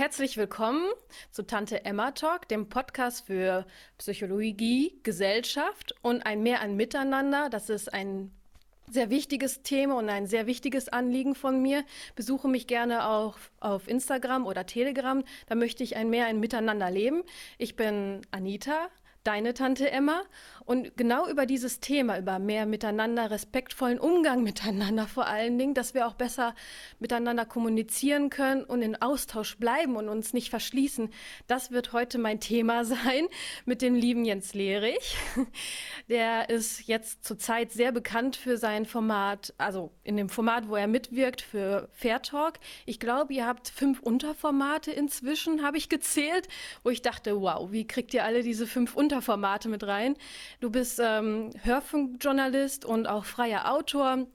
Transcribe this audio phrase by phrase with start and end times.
[0.00, 0.86] Herzlich willkommen
[1.30, 3.66] zu Tante Emma Talk, dem Podcast für
[3.98, 7.50] Psychologie, Gesellschaft und ein Mehr an Miteinander.
[7.50, 8.30] Das ist ein
[8.90, 11.84] sehr wichtiges Thema und ein sehr wichtiges Anliegen von mir.
[12.16, 15.22] Besuche mich gerne auch auf Instagram oder Telegram.
[15.48, 17.22] Da möchte ich ein Mehr ein Miteinander leben.
[17.58, 18.88] Ich bin Anita,
[19.24, 20.22] deine Tante Emma.
[20.64, 25.94] Und genau über dieses Thema, über mehr miteinander, respektvollen Umgang miteinander vor allen Dingen, dass
[25.94, 26.54] wir auch besser
[26.98, 31.10] miteinander kommunizieren können und in Austausch bleiben und uns nicht verschließen,
[31.48, 33.26] das wird heute mein Thema sein
[33.64, 35.16] mit dem lieben Jens Lehrich.
[36.08, 40.86] Der ist jetzt zurzeit sehr bekannt für sein Format, also in dem Format, wo er
[40.86, 42.54] mitwirkt für Fair Talk.
[42.86, 46.48] Ich glaube, ihr habt fünf Unterformate inzwischen, habe ich gezählt,
[46.84, 50.14] wo ich dachte, wow, wie kriegt ihr alle diese fünf Unterformate Unterformate mit rein.
[50.60, 54.26] Du bist ähm, Hörfunkjournalist und auch freier Autor,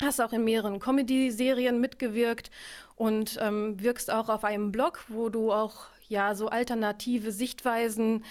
[0.00, 2.52] hast auch in mehreren Comedy-Serien mitgewirkt
[2.94, 8.24] und ähm, wirkst auch auf einem Blog, wo du auch ja so alternative Sichtweisen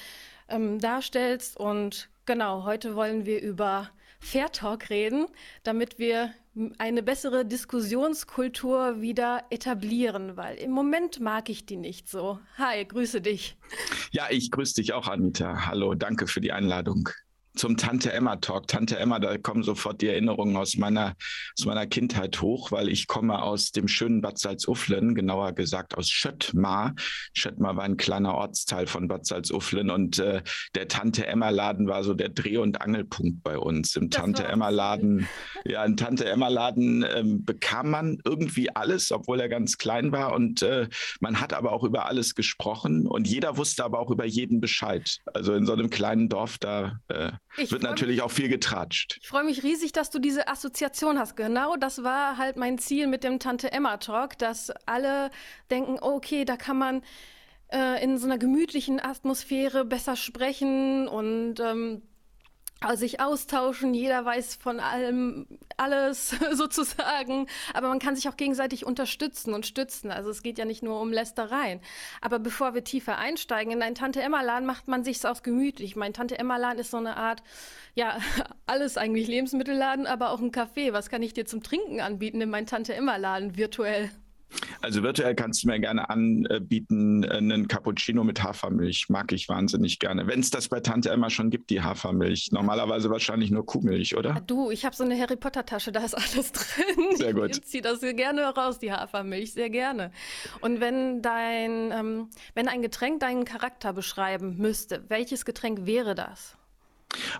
[0.47, 1.57] ähm, darstellst.
[1.57, 3.89] Und genau, heute wollen wir über
[4.19, 5.27] Fair Talk reden,
[5.63, 6.33] damit wir
[6.77, 12.39] eine bessere Diskussionskultur wieder etablieren, weil im Moment mag ich die nicht so.
[12.57, 13.57] Hi, grüße dich.
[14.11, 15.67] Ja, ich grüße dich auch, Anita.
[15.67, 17.09] Hallo, danke für die Einladung
[17.55, 18.67] zum Tante Emma Talk.
[18.67, 21.15] Tante Emma, da kommen sofort die Erinnerungen aus meiner,
[21.57, 26.09] aus meiner Kindheit hoch, weil ich komme aus dem schönen Bad Salzuflen, genauer gesagt aus
[26.09, 26.95] Schöttmar.
[27.33, 30.41] Schöttmar war ein kleiner Ortsteil von Bad Salzuflen und äh,
[30.75, 33.95] der Tante Emma Laden war so der Dreh- und Angelpunkt bei uns.
[33.95, 35.27] Im das Tante Emma Laden,
[35.65, 40.33] ja, im Tante Emma Laden ähm, bekam man irgendwie alles, obwohl er ganz klein war
[40.33, 40.87] und äh,
[41.19, 45.19] man hat aber auch über alles gesprochen und jeder wusste aber auch über jeden Bescheid.
[45.33, 49.17] Also in so einem kleinen Dorf da äh, ich wird natürlich mich, auch viel getratscht.
[49.21, 51.35] Ich freue mich riesig, dass du diese Assoziation hast.
[51.35, 55.29] Genau das war halt mein Ziel mit dem Tante Emma Talk, dass alle
[55.69, 57.01] denken, okay, da kann man
[57.71, 62.01] äh, in so einer gemütlichen Atmosphäre besser sprechen und ähm,
[62.81, 65.47] also sich austauschen, jeder weiß von allem
[65.77, 70.11] alles sozusagen, aber man kann sich auch gegenseitig unterstützen und stützen.
[70.11, 71.81] Also es geht ja nicht nur um Lästereien.
[72.21, 75.95] Aber bevor wir tiefer einsteigen, in ein Tante Emma Laden macht man sich's auch gemütlich.
[75.95, 77.43] Mein Tante Emma Laden ist so eine Art,
[77.95, 78.19] ja,
[78.65, 80.93] alles eigentlich Lebensmittelladen, aber auch ein Café.
[80.93, 84.09] Was kann ich dir zum Trinken anbieten in mein Tante Emma Laden virtuell?
[84.81, 89.07] Also virtuell kannst du mir gerne anbieten, einen Cappuccino mit Hafermilch.
[89.09, 90.27] Mag ich wahnsinnig gerne.
[90.27, 92.51] Wenn es das bei Tante Emma schon gibt, die Hafermilch.
[92.51, 94.41] Normalerweise wahrscheinlich nur Kuhmilch, oder?
[94.47, 97.15] Du, ich habe so eine Harry Potter Tasche, da ist alles drin.
[97.15, 97.51] Sehr gut.
[97.51, 100.11] Ich ziehe das gerne raus, die Hafermilch, sehr gerne.
[100.61, 106.58] Und wenn dein, ähm, wenn ein Getränk deinen Charakter beschreiben müsste, welches Getränk wäre das?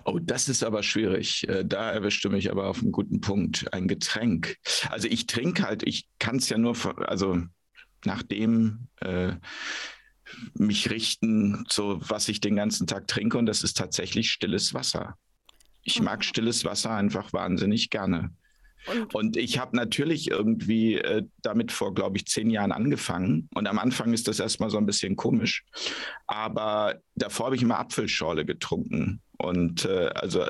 [0.04, 1.48] Oh, das ist aber schwierig.
[1.48, 3.72] Äh, da erwischte mich aber auf einen guten Punkt.
[3.72, 4.56] Ein Getränk.
[4.88, 6.76] Also ich trinke halt, ich kann es ja nur,
[7.08, 7.38] also
[8.04, 9.34] nachdem äh,
[10.54, 15.16] mich richten, so was ich den ganzen Tag trinke und das ist tatsächlich stilles Wasser.
[15.82, 18.30] Ich mag stilles Wasser einfach wahnsinnig gerne.
[18.86, 23.48] Und, und ich habe natürlich irgendwie äh, damit vor, glaube ich, zehn Jahren angefangen.
[23.54, 25.64] Und am Anfang ist das erstmal so ein bisschen komisch.
[26.26, 29.20] Aber davor habe ich immer Apfelschorle getrunken.
[29.36, 30.46] Und äh, also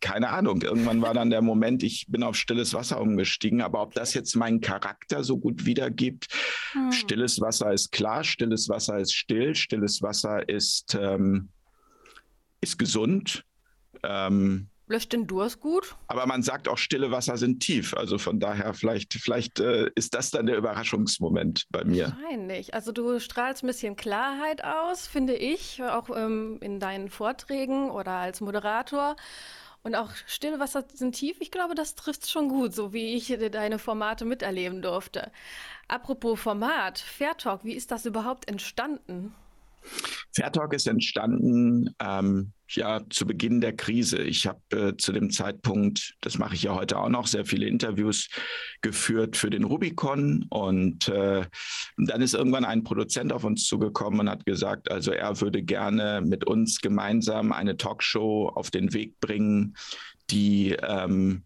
[0.00, 3.92] keine Ahnung, irgendwann war dann der Moment, ich bin auf stilles Wasser umgestiegen, aber ob
[3.94, 6.28] das jetzt meinen Charakter so gut wiedergibt,
[6.72, 6.90] hm.
[6.90, 11.50] stilles Wasser ist klar, stilles Wasser ist still, stilles Wasser ist, ähm,
[12.62, 13.44] ist gesund.
[14.02, 15.96] Ähm, Löscht den Durst gut.
[16.08, 17.94] Aber man sagt auch, stille Wasser sind tief.
[17.94, 22.16] Also von daher, vielleicht, vielleicht äh, ist das dann der Überraschungsmoment bei mir.
[22.20, 22.74] Wahrscheinlich.
[22.74, 28.12] Also du strahlst ein bisschen Klarheit aus, finde ich, auch ähm, in deinen Vorträgen oder
[28.12, 29.16] als Moderator.
[29.82, 31.36] Und auch stille Wasser sind tief.
[31.40, 35.30] Ich glaube, das trifft schon gut, so wie ich deine Formate miterleben durfte.
[35.88, 39.34] Apropos Format, Fair Talk, wie ist das überhaupt entstanden?
[40.32, 44.18] Fairtalk ist entstanden ähm, ja zu Beginn der Krise.
[44.18, 47.66] Ich habe äh, zu dem Zeitpunkt, das mache ich ja heute auch noch, sehr viele
[47.66, 48.28] Interviews
[48.82, 51.44] geführt für den Rubicon und äh,
[51.96, 56.22] dann ist irgendwann ein Produzent auf uns zugekommen und hat gesagt, also er würde gerne
[56.24, 59.76] mit uns gemeinsam eine Talkshow auf den Weg bringen,
[60.30, 61.44] die ähm,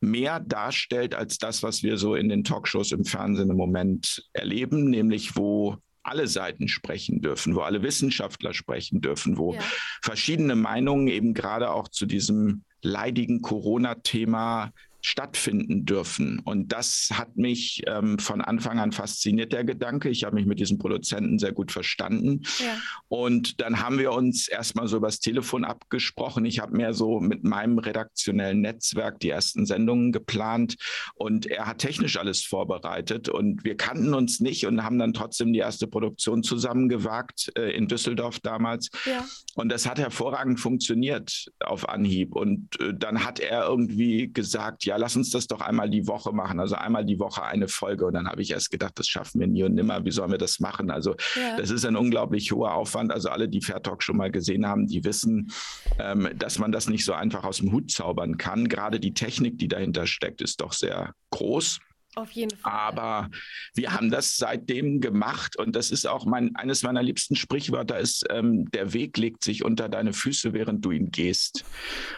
[0.00, 4.90] mehr darstellt als das, was wir so in den Talkshows im Fernsehen im Moment erleben,
[4.90, 5.76] nämlich wo
[6.10, 9.60] alle Seiten sprechen dürfen, wo alle Wissenschaftler sprechen dürfen, wo ja.
[10.02, 16.40] verschiedene Meinungen eben gerade auch zu diesem leidigen Corona-Thema stattfinden dürfen.
[16.40, 20.08] Und das hat mich ähm, von Anfang an fasziniert, der Gedanke.
[20.08, 22.42] Ich habe mich mit diesem Produzenten sehr gut verstanden.
[22.58, 22.76] Ja.
[23.08, 26.44] Und dann haben wir uns erstmal so übers Telefon abgesprochen.
[26.44, 30.76] Ich habe mehr so mit meinem redaktionellen Netzwerk die ersten Sendungen geplant
[31.14, 35.52] und er hat technisch alles vorbereitet und wir kannten uns nicht und haben dann trotzdem
[35.52, 38.90] die erste Produktion zusammengewagt äh, in Düsseldorf damals.
[39.04, 39.24] Ja.
[39.54, 42.34] Und das hat hervorragend funktioniert auf Anhieb.
[42.34, 46.32] Und äh, dann hat er irgendwie gesagt, ja, lass uns das doch einmal die Woche
[46.32, 46.58] machen.
[46.58, 48.06] Also einmal die Woche eine Folge.
[48.06, 50.04] Und dann habe ich erst gedacht, das schaffen wir nie und nimmer.
[50.04, 50.90] Wie sollen wir das machen?
[50.90, 51.56] Also ja.
[51.56, 53.12] das ist ein unglaublich hoher Aufwand.
[53.12, 55.52] Also alle, die Fair Talk schon mal gesehen haben, die wissen,
[56.00, 58.68] ähm, dass man das nicht so einfach aus dem Hut zaubern kann.
[58.68, 61.78] Gerade die Technik, die dahinter steckt, ist doch sehr groß.
[62.16, 62.72] Auf jeden Fall.
[62.72, 63.30] Aber
[63.74, 68.26] wir haben das seitdem gemacht und das ist auch mein, eines meiner liebsten Sprichwörter ist,
[68.30, 71.64] ähm, der Weg legt sich unter deine Füße, während du ihn gehst.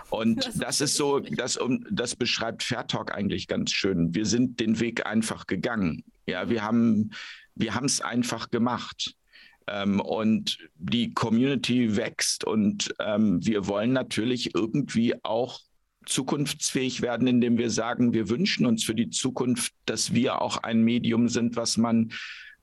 [0.08, 4.14] Und das, das ist, so, das, um, das beschreibt Fairtalk eigentlich ganz schön.
[4.14, 6.04] Wir sind den Weg einfach gegangen.
[6.26, 7.10] Ja, wir haben
[7.54, 9.14] wir es einfach gemacht.
[9.66, 15.60] Ähm, und die Community wächst und ähm, wir wollen natürlich irgendwie auch
[16.06, 20.82] zukunftsfähig werden, indem wir sagen, wir wünschen uns für die Zukunft, dass wir auch ein
[20.82, 22.12] Medium sind, was man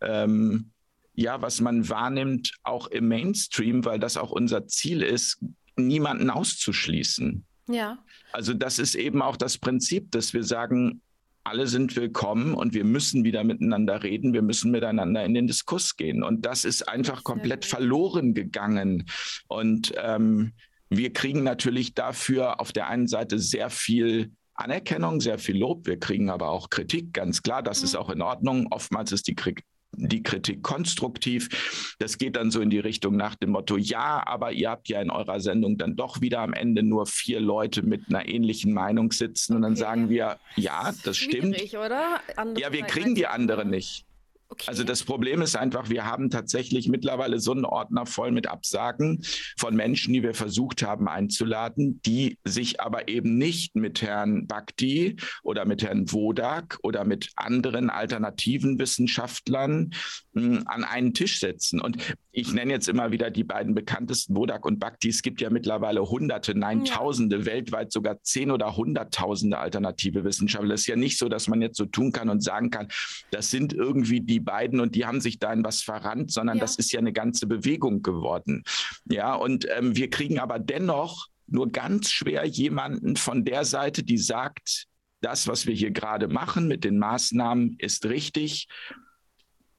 [0.02, 0.72] ähm,
[1.20, 5.44] ja, was man wahrnimmt, auch im Mainstream, weil das auch unser Ziel ist,
[5.76, 7.44] niemanden auszuschließen.
[7.68, 8.00] Ja.
[8.32, 11.02] Also das ist eben auch das Prinzip, dass wir sagen,
[11.44, 15.98] alle sind willkommen und wir müssen wieder miteinander reden, wir müssen miteinander in den Diskurs
[15.98, 16.24] gehen.
[16.24, 19.06] Und das ist einfach komplett verloren gegangen.
[19.48, 20.54] Und ähm,
[20.90, 25.88] wir kriegen natürlich dafür auf der einen Seite sehr viel Anerkennung, sehr viel Lob.
[25.88, 27.64] Wir kriegen aber auch Kritik, ganz klar.
[27.64, 27.86] Das mhm.
[27.86, 28.68] ist auch in Ordnung.
[28.72, 31.96] Oftmals ist die Kritik die Kritik konstruktiv.
[32.00, 35.02] Das geht dann so in die Richtung nach dem Motto, ja, aber ihr habt ja
[35.02, 39.12] in eurer Sendung dann doch wieder am Ende nur vier Leute mit einer ähnlichen Meinung
[39.12, 39.82] sitzen und dann okay.
[39.82, 41.60] sagen wir, ja, das stimmt.
[41.74, 42.22] Oder?
[42.58, 44.06] ja, wir kriegen die anderen nicht.
[44.51, 44.66] Okay.
[44.68, 49.22] Also das Problem ist einfach, wir haben tatsächlich mittlerweile so einen Ordner voll mit Absagen
[49.57, 55.18] von Menschen, die wir versucht haben einzuladen, die sich aber eben nicht mit Herrn Bhakti
[55.44, 59.92] oder mit Herrn Wodak oder mit anderen alternativen Wissenschaftlern
[60.34, 61.80] mh, hm, an einen Tisch setzen.
[61.80, 61.98] Und
[62.40, 65.10] ich nenne jetzt immer wieder die beiden bekanntesten, Wodak und Bhakti.
[65.10, 66.96] Es gibt ja mittlerweile Hunderte, nein, ja.
[66.96, 70.74] Tausende, weltweit sogar zehn oder hunderttausende alternative Wissenschaftler.
[70.74, 72.88] Es ist ja nicht so, dass man jetzt so tun kann und sagen kann,
[73.32, 76.58] das sind irgendwie die die beiden und die haben sich da in was verrannt, sondern
[76.58, 76.62] ja.
[76.62, 78.64] das ist ja eine ganze Bewegung geworden.
[79.10, 84.18] Ja, und ähm, wir kriegen aber dennoch nur ganz schwer jemanden von der Seite, die
[84.18, 84.86] sagt,
[85.22, 88.68] das, was wir hier gerade machen mit den Maßnahmen, ist richtig.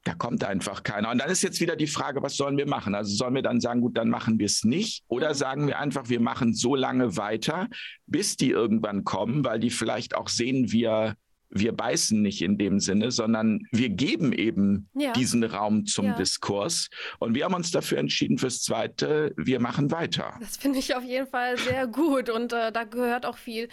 [0.03, 1.11] Da kommt einfach keiner.
[1.11, 2.95] Und dann ist jetzt wieder die Frage, was sollen wir machen?
[2.95, 5.03] Also sollen wir dann sagen, gut, dann machen wir es nicht?
[5.07, 7.67] Oder sagen wir einfach, wir machen so lange weiter,
[8.07, 11.15] bis die irgendwann kommen, weil die vielleicht auch sehen, wir
[11.51, 15.11] wir beißen nicht in dem Sinne, sondern wir geben eben ja.
[15.11, 16.15] diesen Raum zum ja.
[16.15, 16.89] Diskurs.
[17.19, 20.33] Und wir haben uns dafür entschieden fürs Zweite, wir machen weiter.
[20.39, 22.29] Das finde ich auf jeden Fall sehr gut.
[22.29, 23.67] Und äh, da gehört auch viel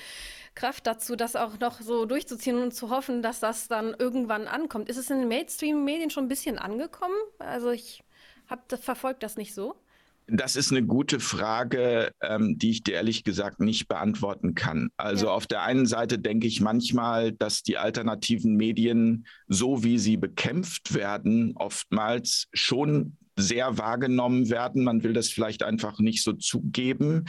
[0.59, 4.89] Kraft dazu, das auch noch so durchzuziehen und zu hoffen, dass das dann irgendwann ankommt.
[4.89, 7.15] Ist es in den Mainstream-Medien schon ein bisschen angekommen?
[7.39, 8.03] Also ich
[8.49, 9.77] hab, verfolgt das nicht so.
[10.27, 14.91] Das ist eine gute Frage, ähm, die ich dir ehrlich gesagt nicht beantworten kann.
[14.97, 15.33] Also ja.
[15.33, 20.93] auf der einen Seite denke ich manchmal, dass die alternativen Medien, so wie sie bekämpft
[20.93, 24.83] werden, oftmals schon sehr wahrgenommen werden.
[24.83, 27.27] Man will das vielleicht einfach nicht so zugeben.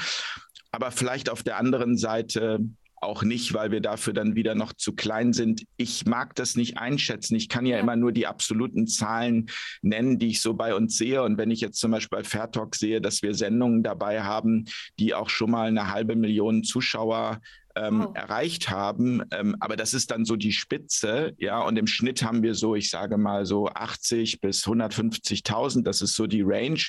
[0.72, 2.60] Aber vielleicht auf der anderen Seite
[3.02, 5.64] auch nicht, weil wir dafür dann wieder noch zu klein sind.
[5.78, 7.36] Ich mag das nicht einschätzen.
[7.36, 9.50] Ich kann ja, ja, immer nur die absoluten Zahlen
[9.82, 11.24] nennen, die ich so bei uns sehe.
[11.24, 14.66] Und wenn ich jetzt zum Beispiel bei Fairtalk sehe, dass wir Sendungen dabei haben,
[15.00, 17.42] die auch schon mal eine halbe Million Zuschauer
[17.76, 18.16] ähm, wow.
[18.16, 19.24] erreicht haben.
[19.32, 21.62] Ähm, aber das ist dann so die Spitze, ja.
[21.62, 25.84] Und im Schnitt haben wir so, ich sage mal so 80 bis 150.000.
[25.84, 26.82] Das ist so die Range.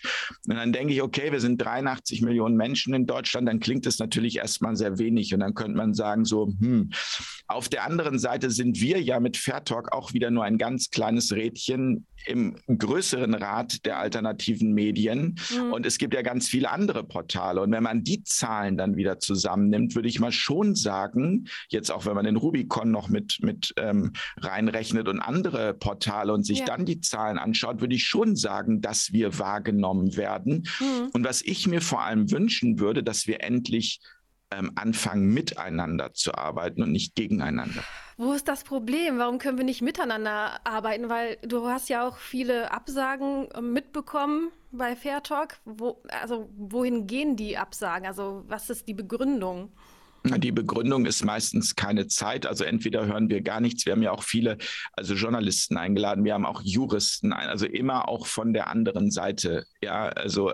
[0.47, 3.49] Und dann denke ich, okay, wir sind 83 Millionen Menschen in Deutschland.
[3.49, 5.35] Dann klingt es natürlich erstmal sehr wenig.
[5.35, 6.91] Und dann könnte man sagen so, hm.
[7.51, 11.33] Auf der anderen Seite sind wir ja mit Fairtalk auch wieder nur ein ganz kleines
[11.33, 15.39] Rädchen im größeren Rat der alternativen Medien.
[15.55, 15.73] Mhm.
[15.73, 17.61] Und es gibt ja ganz viele andere Portale.
[17.61, 22.07] Und wenn man die Zahlen dann wieder zusammennimmt, würde ich mal schon sagen, jetzt auch
[22.07, 26.65] wenn man den Rubicon noch mit, mit ähm, reinrechnet und andere Portale und sich ja.
[26.67, 30.69] dann die Zahlen anschaut, würde ich schon sagen, dass wir wahrgenommen werden.
[30.81, 31.11] Mhm.
[31.12, 34.00] Und was ich mir vor allem wünschen würde, dass wir endlich
[34.50, 37.85] ähm, anfangen, miteinander zu arbeiten und nicht gegeneinander.
[38.21, 39.17] Wo ist das Problem?
[39.17, 41.09] Warum können wir nicht miteinander arbeiten?
[41.09, 45.57] Weil du hast ja auch viele Absagen ähm, mitbekommen bei Fairtalk.
[45.65, 48.07] Wo, also wohin gehen die Absagen?
[48.07, 49.73] Also was ist die Begründung?
[50.25, 52.45] Die Begründung ist meistens keine Zeit.
[52.45, 53.87] Also entweder hören wir gar nichts.
[53.87, 54.59] Wir haben ja auch viele,
[54.93, 56.23] also Journalisten eingeladen.
[56.23, 59.65] Wir haben auch Juristen, also immer auch von der anderen Seite.
[59.81, 60.53] Ja, also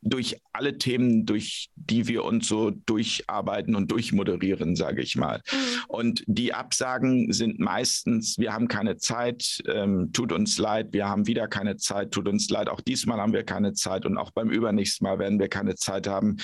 [0.00, 5.42] durch alle Themen, durch die wir uns so durcharbeiten und durchmoderieren, sage ich mal.
[5.50, 5.84] Mhm.
[5.88, 11.26] Und die Absagen sind meistens, wir haben keine Zeit, ähm, tut uns leid, wir haben
[11.26, 14.50] wieder keine Zeit, tut uns leid, auch diesmal haben wir keine Zeit und auch beim
[14.50, 16.36] übernächsten Mal werden wir keine Zeit haben.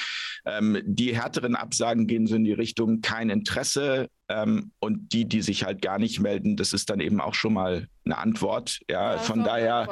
[0.47, 5.41] Ähm, die härteren Absagen gehen so in die Richtung kein Interesse, ähm, und die, die
[5.41, 8.81] sich halt gar nicht melden, das ist dann eben auch schon mal eine Antwort.
[8.89, 9.89] Ja, ja von daher.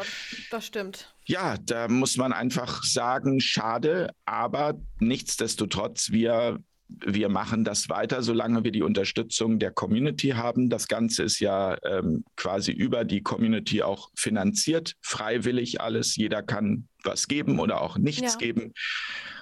[0.50, 1.15] Das stimmt.
[1.26, 8.62] Ja, da muss man einfach sagen, schade, aber nichtsdestotrotz, wir wir machen das weiter, solange
[8.64, 10.70] wir die Unterstützung der Community haben.
[10.70, 16.16] Das Ganze ist ja ähm, quasi über die Community auch finanziert, freiwillig alles.
[16.16, 18.38] Jeder kann was geben oder auch nichts ja.
[18.38, 18.72] geben.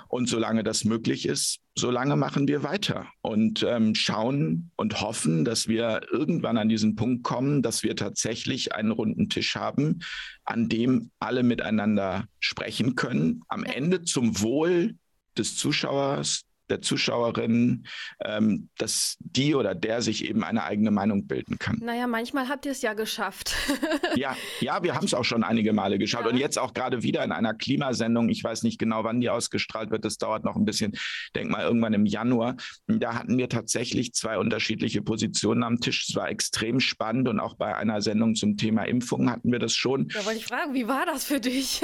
[0.08, 5.66] Und solange das möglich ist, solange machen wir weiter und ähm, schauen und hoffen, dass
[5.66, 10.00] wir irgendwann an diesen Punkt kommen, dass wir tatsächlich einen runden Tisch haben,
[10.44, 13.42] an dem alle miteinander sprechen können.
[13.49, 14.94] Am Ende zum Wohl
[15.37, 17.87] des Zuschauers, der Zuschauerin,
[18.25, 21.78] ähm, dass die oder der sich eben eine eigene Meinung bilden kann.
[21.83, 23.54] Naja, manchmal habt ihr es ja geschafft.
[24.16, 26.25] ja, ja, wir haben es auch schon einige Male geschafft.
[26.25, 26.30] Ja.
[26.30, 28.28] Und jetzt auch gerade wieder in einer Klimasendung.
[28.28, 30.04] Ich weiß nicht genau, wann die ausgestrahlt wird.
[30.04, 30.92] Das dauert noch ein bisschen.
[31.35, 32.56] Denk mal irgendwann im Januar.
[32.87, 36.06] Da hatten wir tatsächlich zwei unterschiedliche Positionen am Tisch.
[36.09, 39.75] Es war extrem spannend und auch bei einer Sendung zum Thema Impfung hatten wir das
[39.75, 40.09] schon.
[40.09, 41.83] Da wollte ich fragen, wie war das für dich?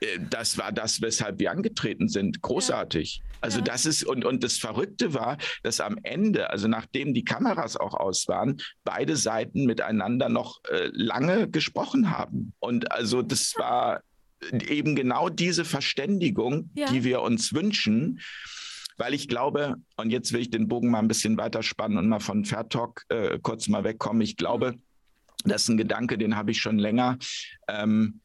[0.00, 2.42] Äh, das war das, weshalb wir angetreten sind.
[2.42, 3.16] Großartig.
[3.16, 3.28] Ja.
[3.40, 3.64] Also ja.
[3.64, 7.94] das ist, und, und das Verrückte war, dass am Ende, also nachdem die Kameras auch
[7.94, 12.52] aus waren, beide Seiten miteinander noch äh, lange gesprochen haben.
[12.58, 14.02] Und also das war
[14.52, 16.90] eben genau diese Verständigung, ja.
[16.90, 18.20] die wir uns wünschen.
[18.96, 22.18] Weil ich glaube, und jetzt will ich den Bogen mal ein bisschen weiterspannen und mal
[22.18, 24.22] von Fair Talk äh, kurz mal wegkommen.
[24.22, 24.74] Ich glaube,
[25.44, 27.16] das ist ein Gedanke, den habe ich schon länger.
[27.68, 28.20] Ähm,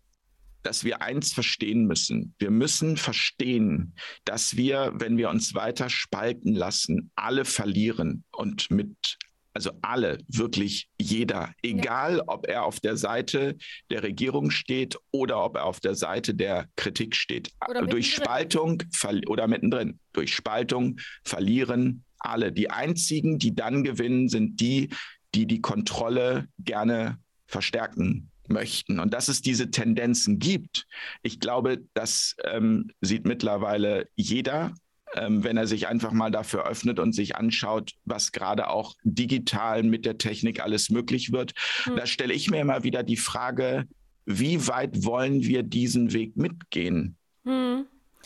[0.63, 2.33] dass wir eins verstehen müssen.
[2.39, 9.17] Wir müssen verstehen, dass wir, wenn wir uns weiter spalten lassen, alle verlieren und mit
[9.55, 13.55] also alle, wirklich jeder, egal ob er auf der Seite
[13.91, 17.51] der Regierung steht oder ob er auf der Seite der Kritik steht.
[17.87, 18.81] Durch Spaltung
[19.27, 19.99] oder mittendrin.
[20.11, 22.51] Durch Spaltung verlieren alle.
[22.51, 24.89] Die einzigen, die dann gewinnen, sind die,
[25.35, 30.85] die die Kontrolle gerne verstärken möchten und dass es diese Tendenzen gibt.
[31.21, 34.73] Ich glaube, das ähm, sieht mittlerweile jeder,
[35.15, 39.83] ähm, wenn er sich einfach mal dafür öffnet und sich anschaut, was gerade auch digital
[39.83, 41.53] mit der Technik alles möglich wird.
[41.85, 41.95] Mhm.
[41.95, 43.87] Da stelle ich mir immer wieder die Frage,
[44.25, 47.17] wie weit wollen wir diesen Weg mitgehen?
[47.43, 47.85] Mhm.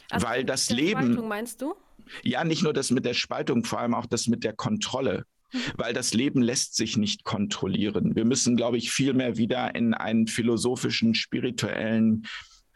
[0.10, 1.02] Also Weil das Leben.
[1.02, 1.76] Spaltung, meinst du?
[2.24, 5.26] Ja, nicht nur das mit der Spaltung, vor allem auch das mit der Kontrolle
[5.76, 8.16] weil das Leben lässt sich nicht kontrollieren.
[8.16, 12.26] Wir müssen, glaube ich, viel mehr wieder in einen philosophischen, spirituellen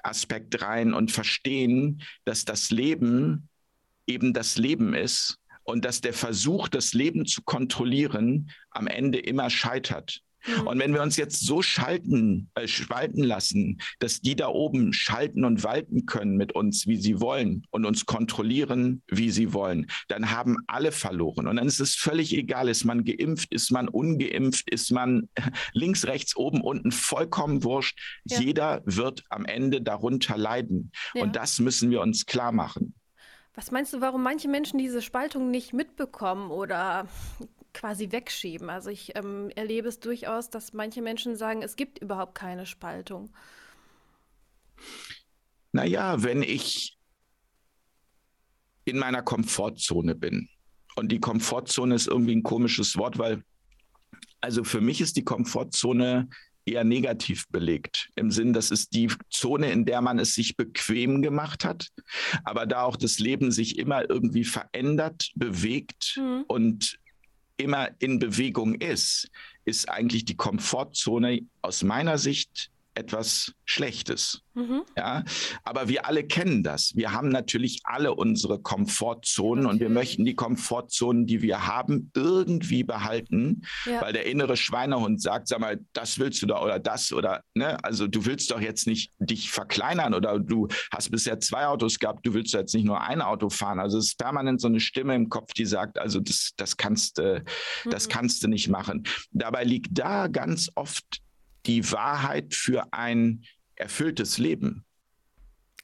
[0.04, 3.50] Aspekt rein und verstehen, dass das Leben
[4.08, 9.50] eben das Leben ist und dass der Versuch, das Leben zu kontrollieren, am Ende immer
[9.50, 10.22] scheitert.
[10.46, 10.68] Mhm.
[10.68, 15.46] Und wenn wir uns jetzt so schalten, äh, spalten lassen, dass die da oben schalten
[15.46, 20.32] und walten können mit uns, wie sie wollen und uns kontrollieren, wie sie wollen, dann
[20.32, 21.48] haben alle verloren.
[21.48, 25.30] Und dann ist es völlig egal, ist man geimpft, ist man ungeimpft, ist man
[25.74, 28.00] links, rechts, oben, unten, vollkommen wurscht.
[28.26, 28.40] Ja.
[28.40, 30.92] Jeder wird am Ende darunter leiden.
[31.14, 31.24] Ja.
[31.24, 32.96] Und das müssen wir uns klar machen.
[33.54, 37.08] Was meinst du, warum manche Menschen diese Spaltung nicht mitbekommen oder
[37.74, 38.70] quasi wegschieben.
[38.70, 43.32] Also ich ähm, erlebe es durchaus, dass manche Menschen sagen, es gibt überhaupt keine Spaltung.
[45.72, 46.98] Naja, wenn ich
[48.86, 50.50] in meiner Komfortzone bin,
[50.96, 53.44] und die Komfortzone ist irgendwie ein komisches Wort, weil,
[54.42, 56.28] also für mich ist die Komfortzone
[56.66, 58.10] eher negativ belegt.
[58.16, 61.88] Im Sinn, das ist die Zone, in der man es sich bequem gemacht hat,
[62.44, 66.44] aber da auch das Leben sich immer irgendwie verändert, bewegt mhm.
[66.48, 67.00] und
[67.62, 69.30] immer in Bewegung ist,
[69.66, 74.42] ist eigentlich die Komfortzone aus meiner Sicht etwas Schlechtes.
[74.54, 74.84] Mhm.
[74.98, 75.24] Ja,
[75.64, 76.94] aber wir alle kennen das.
[76.96, 82.84] Wir haben natürlich alle unsere Komfortzonen und wir möchten die Komfortzonen, die wir haben, irgendwie
[82.84, 84.02] behalten, ja.
[84.02, 87.82] weil der innere Schweinehund sagt, sag mal, das willst du da oder das oder ne,
[87.84, 92.26] also du willst doch jetzt nicht dich verkleinern oder du hast bisher zwei Autos gehabt,
[92.26, 93.80] du willst jetzt nicht nur ein Auto fahren.
[93.80, 97.20] Also es ist permanent so eine Stimme im Kopf, die sagt, also das, das kannst,
[97.20, 97.42] äh,
[97.86, 97.90] mhm.
[97.90, 99.04] das kannst du nicht machen.
[99.32, 101.22] Dabei liegt da ganz oft
[101.66, 103.44] die Wahrheit für ein
[103.76, 104.86] erfülltes Leben.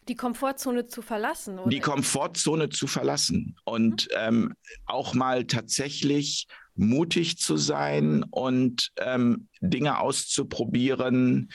[0.08, 1.60] die Komfortzone zu verlassen.
[1.60, 1.70] Oder?
[1.70, 4.18] Die Komfortzone zu verlassen und mhm.
[4.18, 4.54] ähm,
[4.86, 11.50] auch mal tatsächlich mutig zu sein und ähm, Dinge auszuprobieren,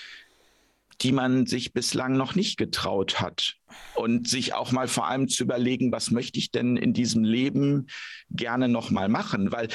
[1.01, 3.57] die man sich bislang noch nicht getraut hat.
[3.95, 7.87] Und sich auch mal vor allem zu überlegen, was möchte ich denn in diesem Leben
[8.31, 9.51] gerne noch mal machen?
[9.51, 9.69] Weil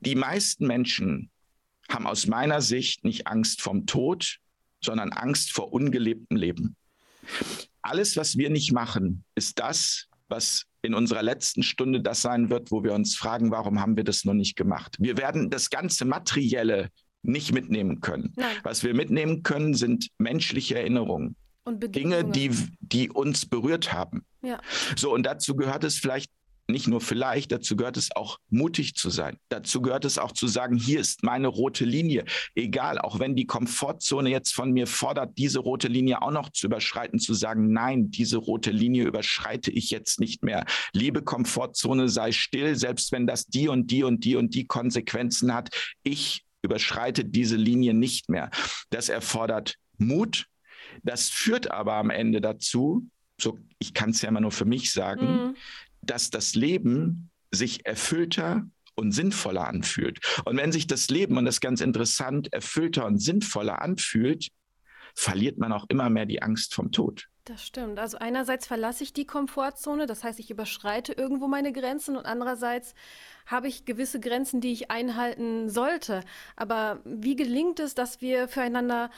[0.00, 1.30] die meisten Menschen
[1.88, 4.38] haben aus meiner Sicht nicht Angst vom Tod,
[4.80, 6.76] sondern Angst vor ungelebtem Leben.
[7.82, 12.70] Alles, was wir nicht machen, ist das, was in unserer letzten Stunde das sein wird,
[12.70, 14.96] wo wir uns fragen, warum haben wir das noch nicht gemacht?
[14.98, 16.90] Wir werden das ganze Materielle
[17.22, 18.32] nicht mitnehmen können.
[18.36, 18.56] Nein.
[18.62, 21.36] Was wir mitnehmen können, sind menschliche Erinnerungen.
[21.70, 24.24] Dinge, die, die uns berührt haben.
[24.42, 24.60] Ja.
[24.96, 26.30] So, und dazu gehört es vielleicht
[26.70, 29.38] nicht nur vielleicht, dazu gehört es auch mutig zu sein.
[29.48, 32.26] Dazu gehört es auch zu sagen, hier ist meine rote Linie.
[32.54, 36.66] Egal, auch wenn die Komfortzone jetzt von mir fordert, diese rote Linie auch noch zu
[36.66, 40.66] überschreiten, zu sagen, nein, diese rote Linie überschreite ich jetzt nicht mehr.
[40.92, 45.54] Liebe Komfortzone, sei still, selbst wenn das die und die und die und die Konsequenzen
[45.54, 45.70] hat.
[46.02, 48.50] Ich überschreite diese Linie nicht mehr.
[48.90, 50.46] Das erfordert Mut.
[51.02, 53.08] Das führt aber am Ende dazu,
[53.40, 55.56] so ich kann es ja immer nur für mich sagen, mhm
[56.10, 60.18] dass das Leben sich erfüllter und sinnvoller anfühlt.
[60.44, 64.48] Und wenn sich das Leben, und das ist ganz interessant, erfüllter und sinnvoller anfühlt,
[65.14, 67.28] verliert man auch immer mehr die Angst vom Tod.
[67.44, 67.98] Das stimmt.
[67.98, 72.94] Also einerseits verlasse ich die Komfortzone, das heißt, ich überschreite irgendwo meine Grenzen und andererseits
[73.46, 76.22] habe ich gewisse Grenzen, die ich einhalten sollte.
[76.56, 79.10] Aber wie gelingt es, dass wir füreinander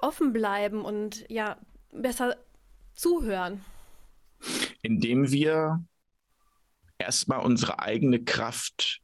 [0.00, 1.58] offen bleiben und ja
[1.92, 2.36] besser
[2.94, 3.62] zuhören?
[4.80, 5.84] Indem wir
[6.98, 9.00] erstmal unsere eigene Kraft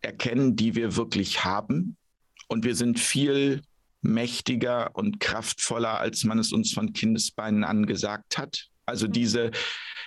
[0.00, 1.96] erkennen, die wir wirklich haben.
[2.48, 3.62] Und wir sind viel
[4.02, 8.68] mächtiger und kraftvoller, als man es uns von Kindesbeinen an gesagt hat.
[8.86, 9.12] Also mhm.
[9.12, 9.50] diese,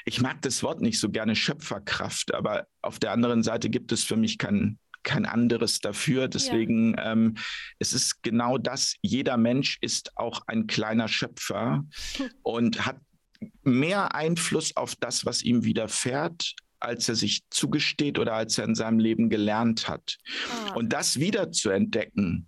[0.05, 4.03] ich mag das Wort nicht so gerne Schöpferkraft, aber auf der anderen Seite gibt es
[4.03, 6.27] für mich kein, kein anderes dafür.
[6.29, 7.11] Deswegen, ja.
[7.11, 7.35] ähm,
[7.77, 8.95] es ist genau das.
[9.01, 11.85] Jeder Mensch ist auch ein kleiner Schöpfer
[12.41, 12.99] und hat
[13.63, 18.75] mehr Einfluss auf das, was ihm widerfährt, als er sich zugesteht oder als er in
[18.75, 20.17] seinem Leben gelernt hat.
[20.51, 20.73] Ah.
[20.75, 22.47] Und das wieder zu entdecken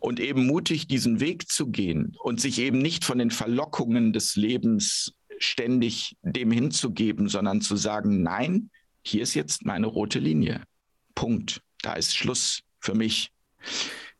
[0.00, 4.36] und eben mutig diesen Weg zu gehen und sich eben nicht von den Verlockungen des
[4.36, 8.70] Lebens ständig dem hinzugeben, sondern zu sagen, nein,
[9.02, 10.62] hier ist jetzt meine rote Linie.
[11.14, 11.62] Punkt.
[11.82, 13.30] Da ist Schluss für mich.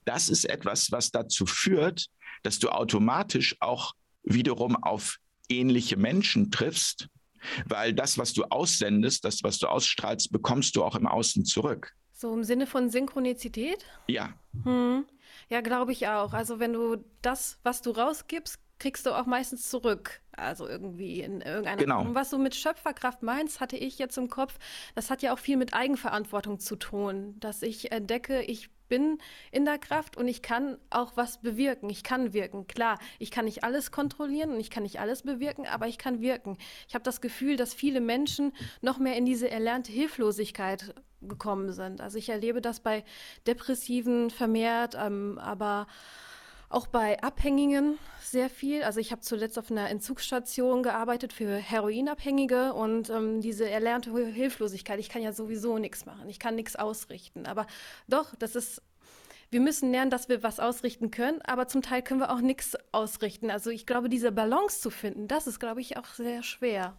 [0.04, 2.06] Das ist etwas, was dazu führt,
[2.42, 7.08] dass du automatisch auch wiederum auf ähnliche Menschen triffst,
[7.66, 11.94] weil das, was du aussendest, das, was du ausstrahlst, bekommst du auch im Außen zurück.
[12.12, 13.84] So im Sinne von Synchronizität?
[14.08, 14.34] Ja.
[14.64, 15.04] Hm.
[15.48, 16.32] Ja, glaube ich auch.
[16.32, 20.20] Also wenn du das, was du rausgibst, kriegst du auch meistens zurück.
[20.32, 22.02] Also irgendwie in irgendeiner genau.
[22.02, 22.14] Form.
[22.14, 24.58] Was du mit Schöpferkraft meinst, hatte ich jetzt im Kopf.
[24.94, 29.18] Das hat ja auch viel mit Eigenverantwortung zu tun, dass ich entdecke, ich bin
[29.50, 31.90] in der Kraft und ich kann auch was bewirken.
[31.90, 32.66] Ich kann wirken.
[32.66, 36.20] Klar, ich kann nicht alles kontrollieren und ich kann nicht alles bewirken, aber ich kann
[36.20, 36.58] wirken.
[36.88, 42.00] Ich habe das Gefühl, dass viele Menschen noch mehr in diese erlernte Hilflosigkeit gekommen sind.
[42.00, 43.04] Also ich erlebe das bei
[43.46, 45.86] Depressiven vermehrt, ähm, aber
[46.68, 48.82] auch bei Abhängigen sehr viel.
[48.82, 55.00] Also ich habe zuletzt auf einer Entzugsstation gearbeitet für Heroinabhängige und ähm, diese erlernte Hilflosigkeit.
[55.00, 56.28] Ich kann ja sowieso nichts machen.
[56.28, 57.46] Ich kann nichts ausrichten.
[57.46, 57.66] Aber
[58.06, 58.82] doch, das ist
[59.50, 62.76] wir müssen lernen, dass wir was ausrichten können, aber zum Teil können wir auch nichts
[62.92, 63.50] ausrichten.
[63.50, 66.94] Also ich glaube, diese Balance zu finden, das ist, glaube ich, auch sehr schwer.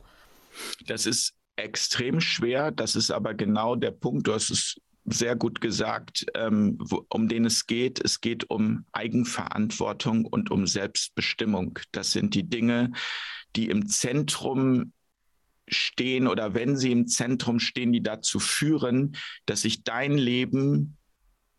[0.87, 2.71] Das ist extrem schwer.
[2.71, 4.27] Das ist aber genau der Punkt.
[4.27, 4.77] Du hast es
[5.13, 6.77] sehr gut gesagt, ähm,
[7.09, 8.03] um den es geht.
[8.03, 11.79] Es geht um Eigenverantwortung und um Selbstbestimmung.
[11.91, 12.91] Das sind die Dinge,
[13.55, 14.93] die im Zentrum
[15.67, 20.97] stehen oder wenn sie im Zentrum stehen, die dazu führen, dass sich dein Leben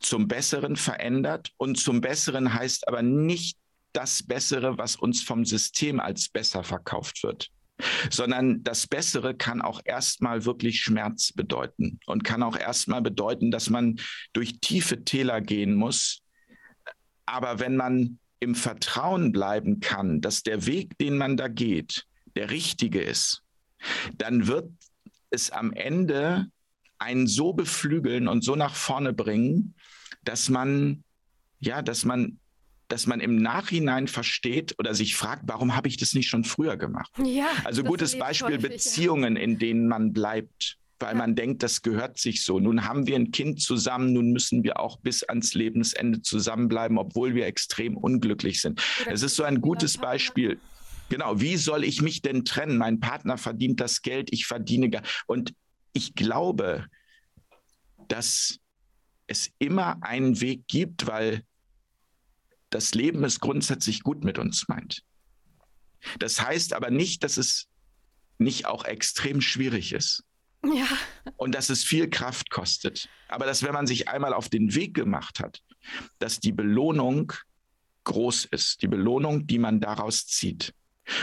[0.00, 1.52] zum Besseren verändert.
[1.56, 3.58] Und zum Besseren heißt aber nicht
[3.92, 7.50] das Bessere, was uns vom System als besser verkauft wird
[8.10, 13.70] sondern das Bessere kann auch erstmal wirklich Schmerz bedeuten und kann auch erstmal bedeuten, dass
[13.70, 14.00] man
[14.32, 16.22] durch tiefe Täler gehen muss.
[17.26, 22.50] Aber wenn man im Vertrauen bleiben kann, dass der Weg, den man da geht, der
[22.50, 23.42] richtige ist,
[24.16, 24.70] dann wird
[25.30, 26.46] es am Ende
[26.98, 29.74] einen so beflügeln und so nach vorne bringen,
[30.24, 31.04] dass man
[31.60, 32.39] ja, dass man
[32.90, 36.76] dass man im Nachhinein versteht oder sich fragt, warum habe ich das nicht schon früher
[36.76, 37.10] gemacht?
[37.24, 42.18] Ja, also gutes Beispiel häufig, Beziehungen, in denen man bleibt, weil man denkt, das gehört
[42.18, 42.58] sich so.
[42.58, 47.34] Nun haben wir ein Kind zusammen, nun müssen wir auch bis ans Lebensende zusammenbleiben, obwohl
[47.34, 48.82] wir extrem unglücklich sind.
[49.06, 50.58] Es ist so ein gutes Beispiel.
[51.08, 52.76] Genau, wie soll ich mich denn trennen?
[52.76, 55.02] Mein Partner verdient das Geld, ich verdiene gar.
[55.26, 55.54] Und
[55.92, 56.86] ich glaube,
[58.08, 58.58] dass
[59.26, 61.44] es immer einen Weg gibt, weil
[62.70, 65.02] das Leben es grundsätzlich gut mit uns meint.
[66.18, 67.68] Das heißt aber nicht, dass es
[68.38, 70.24] nicht auch extrem schwierig ist.
[70.64, 70.86] Ja.
[71.36, 73.08] Und dass es viel Kraft kostet.
[73.28, 75.62] Aber dass, wenn man sich einmal auf den Weg gemacht hat,
[76.18, 77.32] dass die Belohnung
[78.04, 80.74] groß ist, die Belohnung, die man daraus zieht.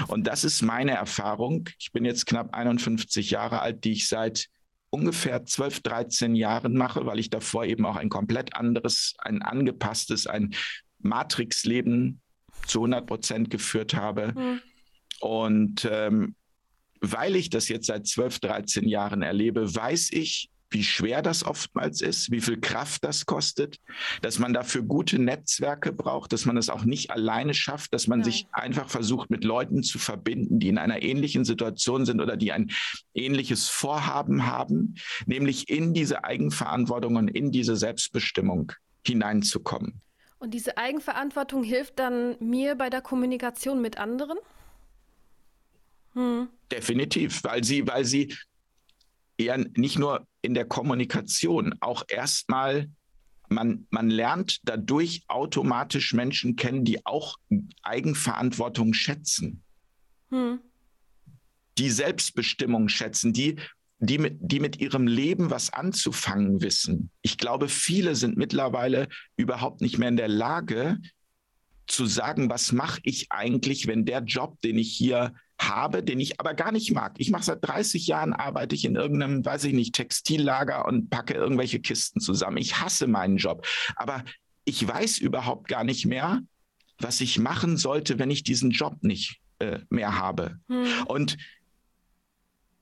[0.07, 1.69] Und das ist meine Erfahrung.
[1.79, 4.47] Ich bin jetzt knapp 51 Jahre alt, die ich seit
[4.89, 10.27] ungefähr 12, 13 Jahren mache, weil ich davor eben auch ein komplett anderes, ein angepasstes,
[10.27, 10.55] ein
[10.99, 12.21] Matrix-Leben
[12.65, 14.33] zu 100 Prozent geführt habe.
[14.35, 14.61] Mhm.
[15.19, 16.35] Und ähm,
[17.01, 22.01] weil ich das jetzt seit 12, 13 Jahren erlebe, weiß ich, wie schwer das oftmals
[22.01, 23.77] ist, wie viel Kraft das kostet,
[24.21, 28.19] dass man dafür gute Netzwerke braucht, dass man es auch nicht alleine schafft, dass man
[28.19, 28.31] Nein.
[28.31, 32.51] sich einfach versucht, mit Leuten zu verbinden, die in einer ähnlichen Situation sind oder die
[32.51, 32.71] ein
[33.13, 38.73] ähnliches Vorhaben haben, nämlich in diese Eigenverantwortung und in diese Selbstbestimmung
[39.05, 40.01] hineinzukommen.
[40.39, 44.37] Und diese Eigenverantwortung hilft dann mir bei der Kommunikation mit anderen?
[46.13, 46.49] Hm.
[46.71, 48.35] Definitiv, weil sie, weil sie
[49.37, 52.87] eher nicht nur in der Kommunikation, auch erstmal
[53.49, 57.37] man, man lernt dadurch automatisch Menschen kennen, die auch
[57.81, 59.63] Eigenverantwortung schätzen.
[60.29, 60.59] Hm.
[61.77, 63.57] Die Selbstbestimmung schätzen, die,
[63.99, 67.09] die, mit, die mit ihrem Leben was anzufangen wissen.
[67.21, 70.99] Ich glaube, viele sind mittlerweile überhaupt nicht mehr in der Lage
[71.87, 76.39] zu sagen, was mache ich eigentlich, wenn der Job, den ich hier habe, den ich
[76.39, 77.15] aber gar nicht mag.
[77.17, 81.33] Ich mache seit 30 Jahren, arbeite ich in irgendeinem, weiß ich nicht, Textillager und packe
[81.33, 82.57] irgendwelche Kisten zusammen.
[82.57, 83.65] Ich hasse meinen Job.
[83.95, 84.23] Aber
[84.65, 86.41] ich weiß überhaupt gar nicht mehr,
[86.99, 90.59] was ich machen sollte, wenn ich diesen Job nicht äh, mehr habe.
[90.67, 90.85] Hm.
[91.07, 91.37] Und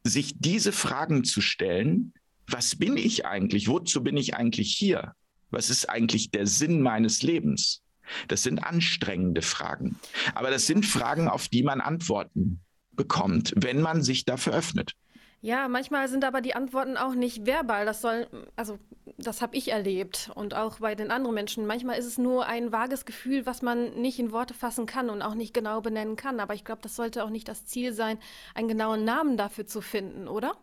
[0.06, 2.14] sich diese Fragen zu stellen,
[2.48, 3.68] was bin ich eigentlich?
[3.68, 5.14] Wozu bin ich eigentlich hier?
[5.50, 7.82] Was ist eigentlich der Sinn meines Lebens?
[8.28, 10.00] Das sind anstrengende Fragen.
[10.36, 14.94] Aber das sind Fragen, auf die man Antworten bekommt, wenn man sich dafür öffnet.
[15.42, 17.86] Ja, manchmal sind aber die Antworten auch nicht verbal.
[17.86, 18.80] Das soll, also
[19.18, 21.68] das habe ich erlebt und auch bei den anderen Menschen.
[21.68, 25.22] Manchmal ist es nur ein vages Gefühl, was man nicht in Worte fassen kann und
[25.22, 26.40] auch nicht genau benennen kann.
[26.40, 28.18] Aber ich glaube, das sollte auch nicht das Ziel sein,
[28.56, 30.58] einen genauen Namen dafür zu finden, oder?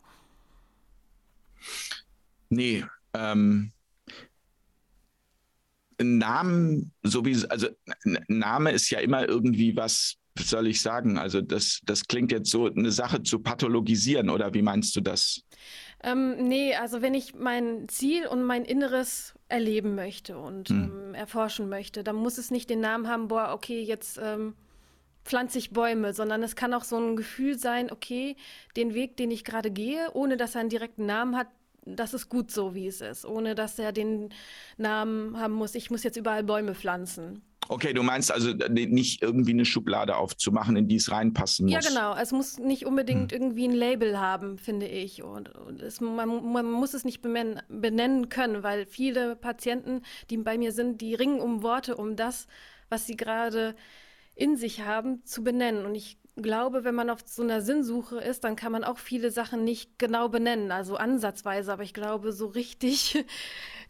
[2.50, 3.72] Nee, ähm,
[6.00, 7.68] Namen, so wie, also
[8.28, 11.18] Name ist ja immer irgendwie was was soll ich sagen?
[11.18, 15.42] Also das, das klingt jetzt so, eine Sache zu pathologisieren oder wie meinst du das?
[16.02, 20.92] Ähm, nee, also wenn ich mein Ziel und mein Inneres erleben möchte und hm.
[21.08, 24.54] ähm, erforschen möchte, dann muss es nicht den Namen haben, boah, okay, jetzt ähm,
[25.24, 28.36] pflanze ich Bäume, sondern es kann auch so ein Gefühl sein, okay,
[28.76, 31.48] den Weg, den ich gerade gehe, ohne dass er einen direkten Namen hat,
[31.84, 34.30] das ist gut so, wie es ist, ohne dass er den
[34.76, 37.42] Namen haben muss, ich muss jetzt überall Bäume pflanzen.
[37.68, 41.72] Okay, du meinst also nicht irgendwie eine Schublade aufzumachen, in die es reinpassen muss.
[41.72, 42.14] Ja, genau.
[42.14, 43.40] Es muss nicht unbedingt hm.
[43.40, 45.22] irgendwie ein Label haben, finde ich.
[45.22, 50.38] Und, und es, man, man, muss es nicht benennen, benennen können, weil viele Patienten, die
[50.38, 52.46] bei mir sind, die ringen um Worte, um das,
[52.88, 53.74] was sie gerade
[54.34, 55.86] in sich haben, zu benennen.
[55.86, 59.30] Und ich glaube, wenn man auf so einer Sinnsuche ist, dann kann man auch viele
[59.30, 61.72] Sachen nicht genau benennen, also ansatzweise.
[61.72, 63.24] Aber ich glaube, so richtig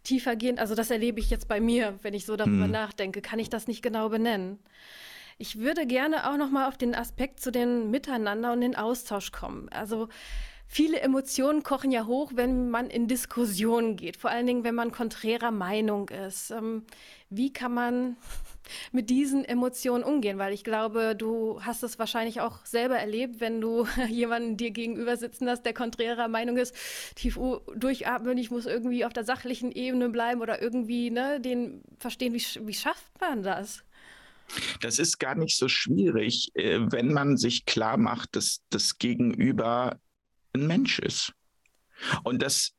[0.03, 2.71] tiefergehend, also das erlebe ich jetzt bei mir, wenn ich so darüber hm.
[2.71, 4.59] nachdenke, kann ich das nicht genau benennen.
[5.37, 9.31] Ich würde gerne auch noch mal auf den Aspekt zu den Miteinander und den Austausch
[9.31, 9.67] kommen.
[9.69, 10.09] Also
[10.67, 14.91] viele Emotionen kochen ja hoch, wenn man in Diskussionen geht, vor allen Dingen, wenn man
[14.91, 16.51] konträrer Meinung ist.
[16.51, 16.83] Ähm,
[17.29, 18.17] wie kann man
[18.91, 20.37] mit diesen Emotionen umgehen?
[20.37, 25.17] Weil ich glaube, du hast es wahrscheinlich auch selber erlebt, wenn du jemanden dir gegenüber
[25.17, 26.75] sitzen hast, der konträrer Meinung ist,
[27.15, 27.39] tief
[27.75, 32.43] durchatmen, ich muss irgendwie auf der sachlichen Ebene bleiben oder irgendwie ne, den verstehen, wie,
[32.67, 33.83] wie schafft man das?
[34.81, 39.99] Das ist gar nicht so schwierig, äh, wenn man sich klar macht, dass das Gegenüber
[40.53, 41.33] ein Mensch ist.
[42.23, 42.73] Und dass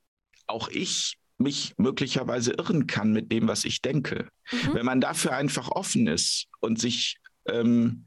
[0.47, 4.29] auch ich mich möglicherweise irren kann mit dem, was ich denke.
[4.51, 4.75] Mhm.
[4.75, 8.07] Wenn man dafür einfach offen ist und sich ähm,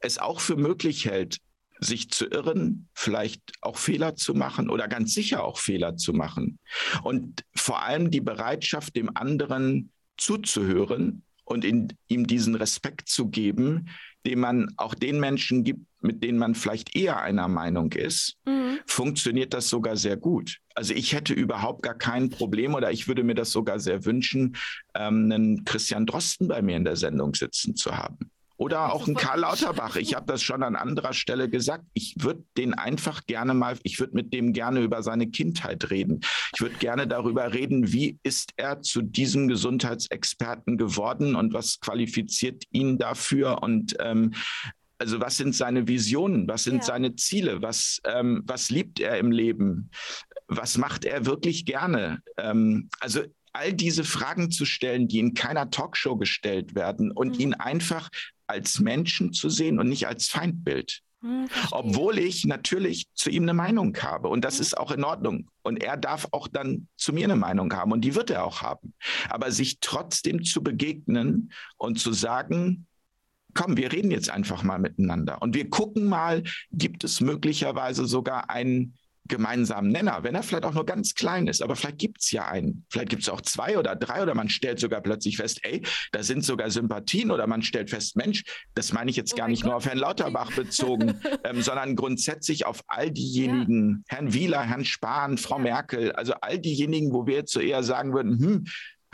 [0.00, 1.38] es auch für möglich hält,
[1.80, 6.58] sich zu irren, vielleicht auch Fehler zu machen oder ganz sicher auch Fehler zu machen.
[7.02, 13.88] Und vor allem die Bereitschaft, dem anderen zuzuhören und in, ihm diesen Respekt zu geben,
[14.26, 18.78] den man auch den Menschen gibt, mit denen man vielleicht eher einer Meinung ist, mhm.
[18.86, 20.58] funktioniert das sogar sehr gut.
[20.74, 24.56] Also ich hätte überhaupt gar kein Problem oder ich würde mir das sogar sehr wünschen,
[24.94, 28.30] ähm, einen Christian Drosten bei mir in der Sendung sitzen zu haben.
[28.56, 29.96] Oder auch ein Karl Lauterbach.
[29.96, 31.84] Ich habe das schon an anderer Stelle gesagt.
[31.92, 36.20] Ich würde den einfach gerne mal, ich würde mit dem gerne über seine Kindheit reden.
[36.54, 42.64] Ich würde gerne darüber reden, wie ist er zu diesem Gesundheitsexperten geworden und was qualifiziert
[42.70, 44.34] ihn dafür und ähm,
[44.98, 46.82] also was sind seine Visionen, was sind ja.
[46.82, 49.90] seine Ziele, was, ähm, was liebt er im Leben,
[50.46, 52.22] was macht er wirklich gerne.
[52.36, 53.22] Ähm, also
[53.54, 57.40] all diese Fragen zu stellen, die in keiner Talkshow gestellt werden und mhm.
[57.40, 58.10] ihn einfach
[58.46, 61.00] als Menschen zu sehen und nicht als Feindbild.
[61.22, 64.28] Hm, Obwohl ich natürlich zu ihm eine Meinung habe.
[64.28, 64.60] Und das mhm.
[64.60, 65.48] ist auch in Ordnung.
[65.62, 67.92] Und er darf auch dann zu mir eine Meinung haben.
[67.92, 68.92] Und die wird er auch haben.
[69.30, 72.86] Aber sich trotzdem zu begegnen und zu sagen,
[73.54, 75.40] komm, wir reden jetzt einfach mal miteinander.
[75.40, 80.74] Und wir gucken mal, gibt es möglicherweise sogar einen gemeinsamen Nenner, wenn er vielleicht auch
[80.74, 83.78] nur ganz klein ist, aber vielleicht gibt es ja einen, vielleicht gibt es auch zwei
[83.78, 85.82] oder drei oder man stellt sogar plötzlich fest, ey,
[86.12, 89.48] da sind sogar Sympathien oder man stellt fest, Mensch, das meine ich jetzt oh gar
[89.48, 89.70] nicht Gott.
[89.70, 94.16] nur auf Herrn Lauterbach bezogen, ähm, sondern grundsätzlich auf all diejenigen, ja.
[94.16, 95.62] Herrn Wieler, Herrn Spahn, Frau ja.
[95.62, 98.64] Merkel, also all diejenigen, wo wir jetzt so eher sagen würden, hm,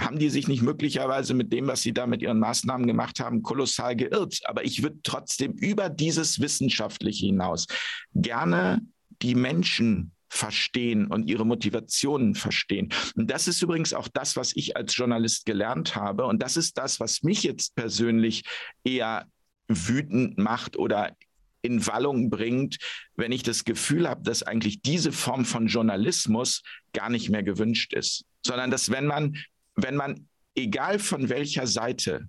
[0.01, 3.43] haben die sich nicht möglicherweise mit dem, was sie da mit ihren Maßnahmen gemacht haben,
[3.43, 4.41] kolossal geirrt.
[4.45, 7.67] Aber ich würde trotzdem über dieses Wissenschaftliche hinaus
[8.15, 8.81] gerne
[9.23, 12.93] die Menschen verstehen und ihre Motivationen verstehen.
[13.17, 16.25] Und das ist übrigens auch das, was ich als Journalist gelernt habe.
[16.27, 18.45] Und das ist das, was mich jetzt persönlich
[18.85, 19.27] eher
[19.67, 21.17] wütend macht oder
[21.63, 22.79] in Wallung bringt,
[23.17, 27.93] wenn ich das Gefühl habe, dass eigentlich diese Form von Journalismus gar nicht mehr gewünscht
[27.93, 29.37] ist, sondern dass wenn man,
[29.75, 32.29] wenn man, egal von welcher Seite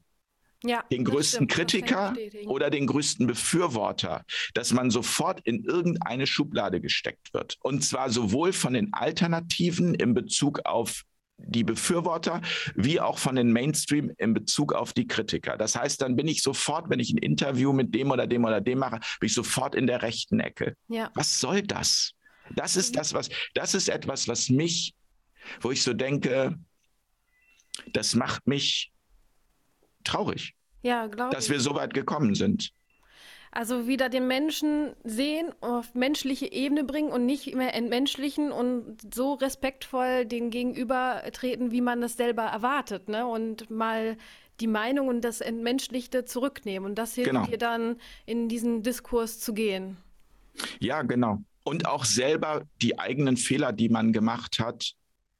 [0.63, 6.81] ja, den größten stimmt, Kritiker oder den größten Befürworter, dass man sofort in irgendeine Schublade
[6.81, 7.57] gesteckt wird.
[7.61, 11.03] Und zwar sowohl von den Alternativen in Bezug auf
[11.43, 12.41] die Befürworter
[12.75, 15.57] wie auch von den Mainstream in Bezug auf die Kritiker.
[15.57, 18.61] Das heißt, dann bin ich sofort, wenn ich ein Interview mit dem oder dem oder
[18.61, 20.75] dem mache, bin ich sofort in der rechten Ecke.
[20.87, 21.09] Ja.
[21.15, 22.11] Was soll das?
[22.55, 24.93] Das ist das, was, das ist etwas, was mich,
[25.61, 26.57] wo ich so denke,
[27.93, 28.90] das macht mich
[30.03, 30.53] traurig.
[30.83, 32.71] Ja, Dass wir so weit gekommen sind.
[33.51, 39.33] Also wieder den Menschen sehen, auf menschliche Ebene bringen und nicht mehr entmenschlichen und so
[39.33, 43.09] respektvoll den Gegenüber treten, wie man das selber erwartet.
[43.09, 43.27] Ne?
[43.27, 44.15] Und mal
[44.61, 46.89] die Meinung und das Entmenschlichte zurücknehmen.
[46.89, 47.45] Und das hilft genau.
[47.45, 49.97] dir dann, in diesen Diskurs zu gehen.
[50.79, 51.39] Ja, genau.
[51.63, 54.93] Und auch selber die eigenen Fehler, die man gemacht hat,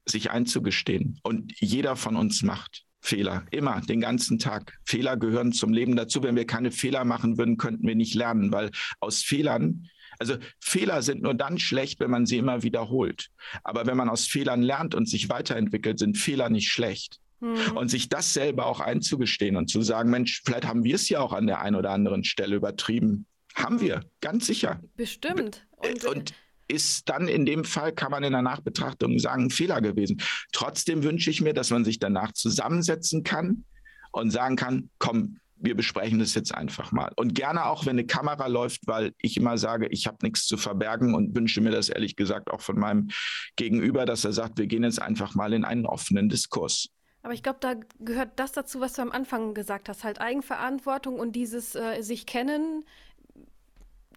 [0.04, 1.18] sich einzugestehen.
[1.22, 2.84] Und jeder von uns macht.
[3.02, 4.78] Fehler, immer, den ganzen Tag.
[4.84, 6.22] Fehler gehören zum Leben dazu.
[6.22, 9.88] Wenn wir keine Fehler machen würden, könnten wir nicht lernen, weil aus Fehlern,
[10.20, 13.28] also Fehler sind nur dann schlecht, wenn man sie immer wiederholt.
[13.64, 17.18] Aber wenn man aus Fehlern lernt und sich weiterentwickelt, sind Fehler nicht schlecht.
[17.40, 17.76] Mhm.
[17.76, 21.18] Und sich das selber auch einzugestehen und zu sagen, Mensch, vielleicht haben wir es ja
[21.18, 23.26] auch an der einen oder anderen Stelle übertrieben.
[23.56, 24.80] Haben wir, ganz sicher.
[24.94, 25.66] Bestimmt.
[25.76, 26.34] Und, und
[26.72, 30.20] ist dann in dem Fall, kann man in der Nachbetrachtung sagen, ein Fehler gewesen.
[30.52, 33.64] Trotzdem wünsche ich mir, dass man sich danach zusammensetzen kann
[34.10, 37.12] und sagen kann, komm, wir besprechen das jetzt einfach mal.
[37.16, 40.56] Und gerne auch, wenn eine Kamera läuft, weil ich immer sage, ich habe nichts zu
[40.56, 43.08] verbergen und wünsche mir das ehrlich gesagt auch von meinem
[43.56, 46.88] Gegenüber, dass er sagt, wir gehen jetzt einfach mal in einen offenen Diskurs.
[47.22, 51.20] Aber ich glaube, da gehört das dazu, was du am Anfang gesagt hast, halt Eigenverantwortung
[51.20, 52.84] und dieses äh, sich kennen,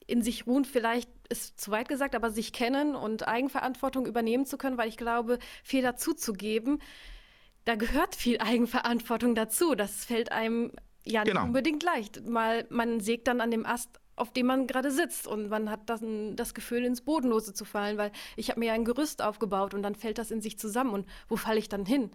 [0.08, 4.58] in sich ruhen vielleicht ist zu weit gesagt, aber sich kennen und Eigenverantwortung übernehmen zu
[4.58, 6.80] können, weil ich glaube, Fehler zuzugeben,
[7.66, 9.76] da gehört viel Eigenverantwortung dazu.
[9.76, 10.72] Das fällt einem
[11.04, 11.46] ja nicht genau.
[11.46, 12.28] unbedingt leicht.
[12.28, 15.90] Mal, man sägt dann an dem Ast, auf dem man gerade sitzt und man hat
[15.90, 16.02] das,
[16.36, 19.84] das Gefühl, ins Bodenlose zu fallen, weil ich habe mir ja ein Gerüst aufgebaut und
[19.84, 22.12] dann fällt das in sich zusammen und wo falle ich dann hin?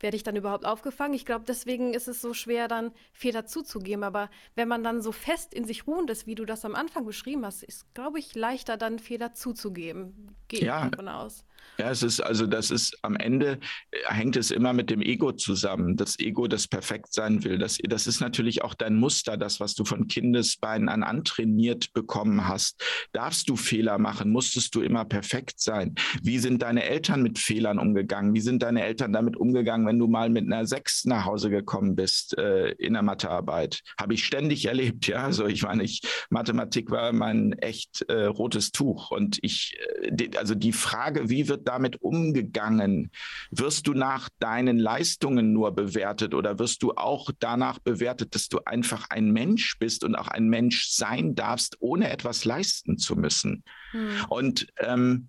[0.00, 1.14] Werde ich dann überhaupt aufgefangen?
[1.14, 4.04] Ich glaube, deswegen ist es so schwer, dann Fehler zuzugeben.
[4.04, 7.04] Aber wenn man dann so fest in sich ruhend ist, wie du das am Anfang
[7.04, 10.34] beschrieben hast, ist, glaube ich, leichter, dann Fehler zuzugeben.
[10.48, 10.88] Gehe ja.
[10.88, 11.44] davon aus.
[11.80, 13.58] Ja, es ist also, das ist am Ende
[13.90, 15.96] äh, hängt es immer mit dem Ego zusammen.
[15.96, 17.56] Das Ego, das perfekt sein will.
[17.56, 22.46] Das, das ist natürlich auch dein Muster, das, was du von Kindesbeinen an antrainiert bekommen
[22.46, 22.84] hast.
[23.12, 24.30] Darfst du Fehler machen?
[24.30, 25.94] Musstest du immer perfekt sein?
[26.22, 28.34] Wie sind deine Eltern mit Fehlern umgegangen?
[28.34, 31.96] Wie sind deine Eltern damit umgegangen, wenn du mal mit einer Sechs nach Hause gekommen
[31.96, 33.80] bist äh, in der Mathearbeit?
[33.98, 35.24] Habe ich ständig erlebt, ja.
[35.24, 39.10] Also ich meine, ich, Mathematik war mein echt äh, rotes Tuch.
[39.10, 43.10] Und ich, äh, also die Frage, wie wird damit umgegangen?
[43.50, 48.60] Wirst du nach deinen Leistungen nur bewertet oder wirst du auch danach bewertet, dass du
[48.64, 53.64] einfach ein Mensch bist und auch ein Mensch sein darfst, ohne etwas leisten zu müssen?
[53.90, 54.08] Hm.
[54.30, 55.28] Und ähm,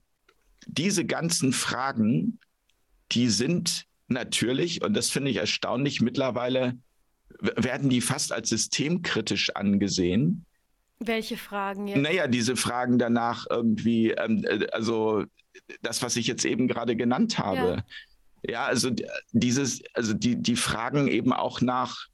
[0.68, 2.40] diese ganzen Fragen,
[3.12, 6.78] die sind natürlich, und das finde ich erstaunlich, mittlerweile
[7.40, 10.46] werden die fast als systemkritisch angesehen.
[11.04, 12.00] Welche Fragen jetzt?
[12.00, 15.26] Naja, diese Fragen danach irgendwie, ähm, äh, also
[15.82, 17.84] das, was ich jetzt eben gerade genannt habe.
[18.44, 18.92] Ja, ja also
[19.32, 22.06] dieses, also die, die Fragen eben auch nach,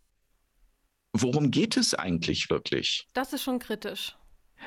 [1.12, 3.06] worum geht es eigentlich wirklich?
[3.14, 4.16] Das ist schon kritisch.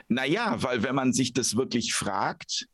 [0.09, 2.67] Naja, weil wenn man sich das wirklich fragt,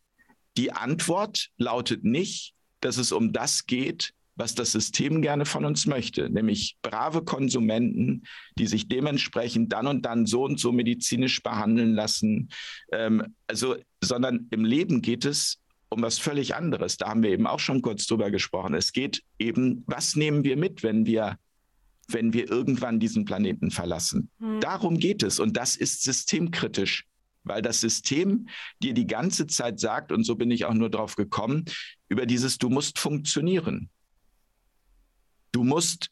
[0.56, 5.86] die Antwort lautet nicht, dass es um das geht, was das System gerne von uns
[5.86, 8.22] möchte, nämlich brave Konsumenten,
[8.58, 12.50] die sich dementsprechend dann und dann so und so medizinisch behandeln lassen.
[12.92, 16.98] Ähm, also, sondern im Leben geht es um was völlig anderes.
[16.98, 18.74] Da haben wir eben auch schon kurz drüber gesprochen.
[18.74, 21.38] Es geht eben, was nehmen wir mit, wenn wir
[22.08, 24.30] wenn wir irgendwann diesen Planeten verlassen.
[24.38, 24.60] Hm.
[24.60, 27.04] Darum geht es und das ist systemkritisch,
[27.42, 28.48] weil das System
[28.80, 31.64] dir die ganze Zeit sagt, und so bin ich auch nur drauf gekommen,
[32.08, 33.90] über dieses Du musst funktionieren.
[35.52, 36.10] Du musst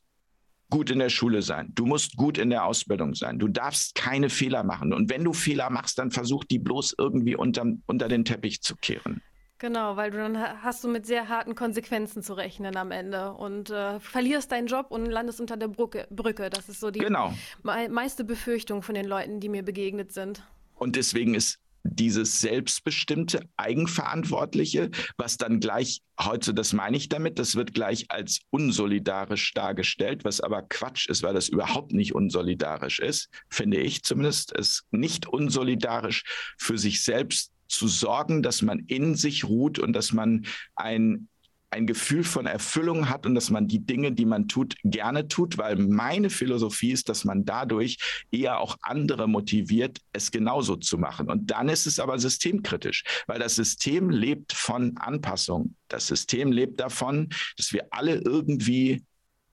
[0.70, 1.70] gut in der Schule sein.
[1.74, 3.38] Du musst gut in der Ausbildung sein.
[3.38, 4.92] Du darfst keine Fehler machen.
[4.92, 8.74] Und wenn du Fehler machst, dann versuch die bloß irgendwie unter, unter den Teppich zu
[8.76, 9.22] kehren.
[9.58, 13.70] Genau, weil du dann hast du mit sehr harten Konsequenzen zu rechnen am Ende und
[13.70, 16.06] äh, verlierst deinen Job und landest unter der Brücke.
[16.10, 16.50] Brücke.
[16.50, 17.32] Das ist so die genau.
[17.62, 20.42] me meiste Befürchtung von den Leuten, die mir begegnet sind.
[20.74, 21.60] Und deswegen ist
[21.94, 28.40] dieses selbstbestimmte, eigenverantwortliche, was dann gleich, heute, das meine ich damit, das wird gleich als
[28.50, 34.52] unsolidarisch dargestellt, was aber Quatsch ist, weil das überhaupt nicht unsolidarisch ist, finde ich zumindest,
[34.56, 36.24] es nicht unsolidarisch
[36.58, 41.28] für sich selbst zu sorgen, dass man in sich ruht und dass man ein
[41.74, 45.58] ein Gefühl von Erfüllung hat und dass man die Dinge, die man tut, gerne tut,
[45.58, 47.98] weil meine Philosophie ist, dass man dadurch
[48.30, 51.28] eher auch andere motiviert, es genauso zu machen.
[51.28, 55.74] Und dann ist es aber systemkritisch, weil das System lebt von Anpassung.
[55.88, 59.02] Das System lebt davon, dass wir alle irgendwie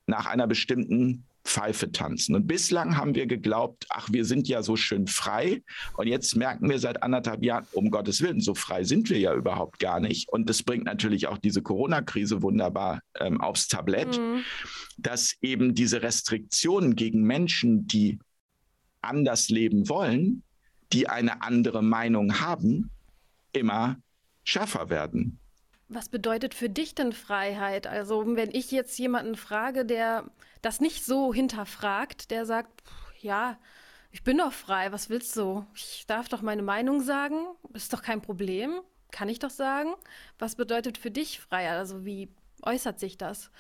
[0.05, 2.36] nach einer bestimmten Pfeife tanzen.
[2.36, 5.63] Und bislang haben wir geglaubt, ach, wir sind ja so schön frei.
[5.97, 9.34] Und jetzt merken wir seit anderthalb Jahren, um Gottes Willen, so frei sind wir ja
[9.34, 10.30] überhaupt gar nicht.
[10.30, 14.43] Und das bringt natürlich auch diese Corona-Krise wunderbar ähm, aufs Tablett, mhm.
[14.97, 18.19] dass eben diese Restriktionen gegen Menschen, die
[19.01, 20.43] anders leben wollen,
[20.93, 22.91] die eine andere Meinung haben,
[23.54, 23.97] immer
[24.43, 25.40] schärfer werden.
[25.93, 27.86] Was bedeutet für dich denn Freiheit?
[27.86, 30.23] Also wenn ich jetzt jemanden frage, der
[30.62, 32.82] das nicht so hinterfragt, der sagt,
[33.19, 33.58] ja,
[34.10, 35.65] ich bin doch frei, was willst du?
[35.75, 38.80] Ich darf doch meine Meinung sagen, ist doch kein Problem,
[39.12, 39.89] kann ich doch sagen.
[40.39, 41.77] Was bedeutet für dich Freiheit?
[41.77, 42.30] Also wie
[42.62, 43.51] äußert sich das?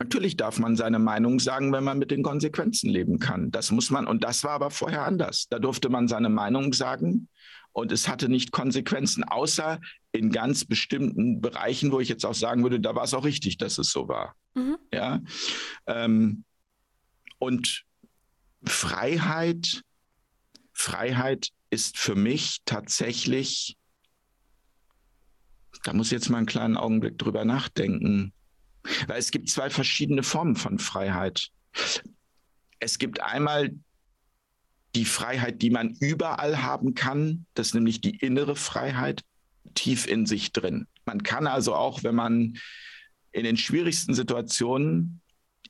[0.00, 3.52] Natürlich darf man seine Meinung sagen, wenn man mit den Konsequenzen leben kann.
[3.52, 5.46] Das muss man, und das war aber vorher anders.
[5.50, 7.28] Da durfte man seine Meinung sagen
[7.74, 9.80] und es hatte nicht Konsequenzen, außer
[10.12, 13.58] in ganz bestimmten Bereichen, wo ich jetzt auch sagen würde, da war es auch richtig,
[13.58, 14.36] dass es so war.
[14.54, 14.78] Mhm.
[14.92, 15.20] Ja.
[15.86, 16.44] Ähm,
[17.38, 17.84] und
[18.64, 19.82] Freiheit,
[20.72, 23.76] Freiheit ist für mich tatsächlich,
[25.82, 28.32] da muss ich jetzt mal einen kleinen Augenblick drüber nachdenken,
[29.08, 31.48] weil es gibt zwei verschiedene Formen von Freiheit.
[32.78, 33.74] Es gibt einmal
[34.94, 39.22] die Freiheit, die man überall haben kann, das ist nämlich die innere Freiheit,
[39.74, 40.86] tief in sich drin.
[41.04, 42.58] Man kann also auch, wenn man
[43.32, 45.20] in den schwierigsten Situationen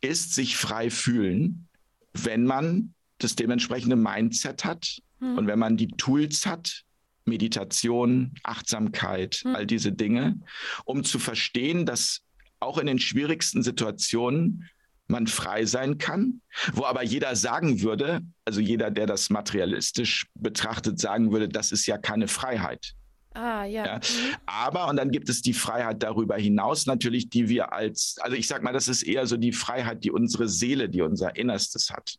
[0.01, 1.69] ist, sich frei fühlen,
[2.13, 5.39] wenn man das dementsprechende Mindset hat hm.
[5.39, 6.83] und wenn man die Tools hat,
[7.25, 9.55] Meditation, Achtsamkeit, hm.
[9.55, 10.39] all diese Dinge,
[10.85, 12.21] um zu verstehen, dass
[12.61, 14.69] auch in den schwierigsten Situationen
[15.07, 16.40] man frei sein kann,
[16.73, 21.87] wo aber jeder sagen würde, also jeder, der das materialistisch betrachtet, sagen würde, das ist
[21.87, 22.95] ja keine Freiheit.
[23.35, 23.85] Ah, ja.
[23.85, 23.97] ja.
[23.97, 24.37] Mhm.
[24.47, 28.47] Aber, und dann gibt es die Freiheit darüber hinaus natürlich, die wir als, also ich
[28.47, 32.17] sag mal, das ist eher so die Freiheit, die unsere Seele, die unser Innerstes hat.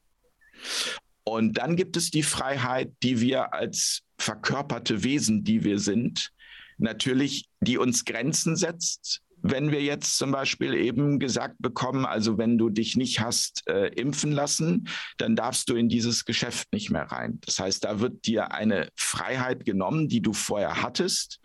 [1.24, 6.32] Und dann gibt es die Freiheit, die wir als verkörperte Wesen, die wir sind,
[6.78, 12.58] natürlich, die uns Grenzen setzt, wenn wir jetzt zum Beispiel eben gesagt bekommen, also wenn
[12.58, 14.88] du dich nicht hast äh, impfen lassen,
[15.20, 17.40] dann darfst du in dieses Geschäft nicht mehr rein.
[17.46, 21.40] Das heißt, da wird dir eine Freiheit genommen, die du vorher hattest,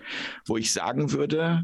[0.46, 1.62] wo ich sagen würde,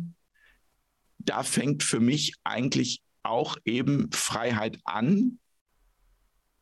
[1.19, 5.39] da fängt für mich eigentlich auch eben Freiheit an,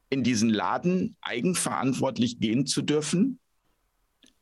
[0.09, 3.41] in diesen Laden eigenverantwortlich gehen zu dürfen,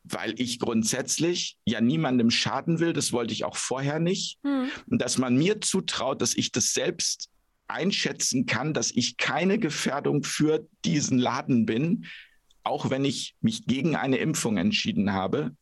[0.05, 4.39] weil ich grundsätzlich ja niemandem schaden will, das wollte ich auch vorher nicht.
[4.43, 4.69] Hm.
[4.87, 7.29] Und dass man mir zutraut, dass ich das selbst
[7.69, 12.07] einschätzen kann, dass ich keine Gefährdung für diesen Laden bin,
[12.65, 15.57] auch wenn ich mich gegen eine Impfung entschieden habe.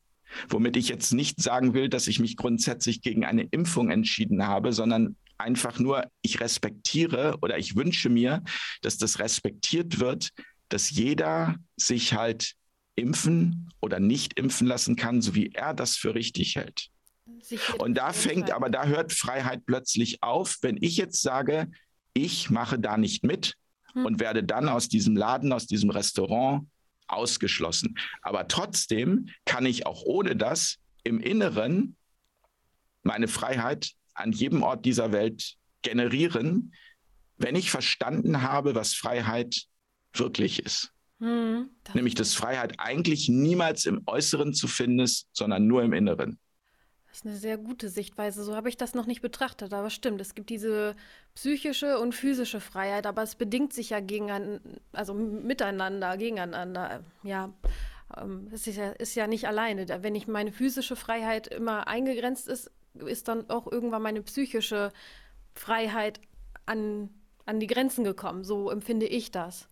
[0.48, 4.72] Womit ich jetzt nicht sagen will, dass ich mich grundsätzlich gegen eine Impfung entschieden habe,
[4.72, 8.42] sondern einfach nur, ich respektiere oder ich wünsche mir,
[8.82, 10.30] dass das respektiert wird,
[10.68, 12.54] dass jeder sich halt
[13.00, 16.88] impfen oder nicht impfen lassen kann, so wie er das für richtig hält.
[17.78, 21.70] Und da fängt, aber da hört Freiheit plötzlich auf, wenn ich jetzt sage,
[22.12, 23.54] ich mache da nicht mit
[23.92, 24.04] hm.
[24.04, 26.66] und werde dann aus diesem Laden, aus diesem Restaurant
[27.06, 27.98] ausgeschlossen.
[28.22, 31.96] Aber trotzdem kann ich auch ohne das im Inneren
[33.02, 36.74] meine Freiheit an jedem Ort dieser Welt generieren,
[37.38, 39.64] wenn ich verstanden habe, was Freiheit
[40.12, 40.92] wirklich ist.
[41.20, 45.92] Hm, das Nämlich, dass Freiheit eigentlich niemals im Äußeren zu finden ist, sondern nur im
[45.92, 46.38] Inneren.
[47.08, 48.44] Das ist eine sehr gute Sichtweise.
[48.44, 49.72] So habe ich das noch nicht betrachtet.
[49.72, 50.94] Aber stimmt, es gibt diese
[51.34, 54.60] psychische und physische Freiheit, aber es bedingt sich ja gegen,
[54.92, 57.04] also miteinander, gegeneinander.
[57.24, 57.52] Ja,
[58.16, 59.86] ähm, es ist ja, ist ja nicht alleine.
[60.02, 64.92] Wenn ich meine physische Freiheit immer eingegrenzt ist, ist dann auch irgendwann meine psychische
[65.52, 66.20] Freiheit
[66.66, 67.10] an,
[67.44, 68.44] an die Grenzen gekommen.
[68.44, 69.68] So empfinde ich das.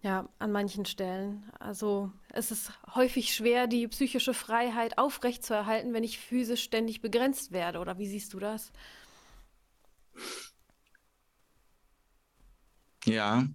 [0.00, 1.50] Ja, an manchen Stellen.
[1.58, 7.80] Also es ist häufig schwer, die psychische Freiheit aufrechtzuerhalten, wenn ich physisch ständig begrenzt werde.
[7.80, 8.72] Oder wie siehst du das?
[13.04, 13.48] Ja,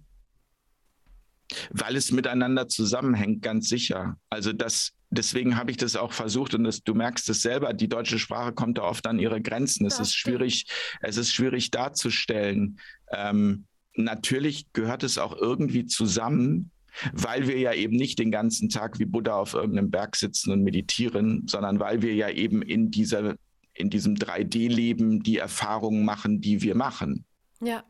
[1.70, 4.16] weil es miteinander zusammenhängt, ganz sicher.
[4.30, 7.88] Also das, deswegen habe ich das auch versucht und das, du merkst es selber, die
[7.88, 9.86] deutsche Sprache kommt da oft an ihre Grenzen.
[9.86, 10.36] Es das ist stimmt.
[10.36, 10.66] schwierig,
[11.00, 12.80] es ist schwierig darzustellen.
[13.12, 16.70] Ähm, natürlich gehört es auch irgendwie zusammen,
[17.12, 20.62] weil wir ja eben nicht den ganzen Tag wie Buddha auf irgendeinem Berg sitzen und
[20.62, 23.36] meditieren, sondern weil wir ja eben in dieser
[23.74, 27.24] in diesem 3D-Leben die Erfahrungen machen, die wir machen.
[27.60, 27.82] Ja.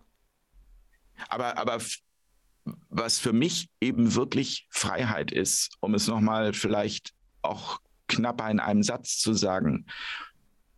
[1.29, 1.79] Aber, aber
[2.89, 8.83] was für mich eben wirklich Freiheit ist, um es nochmal vielleicht auch knapper in einem
[8.83, 9.87] Satz zu sagen,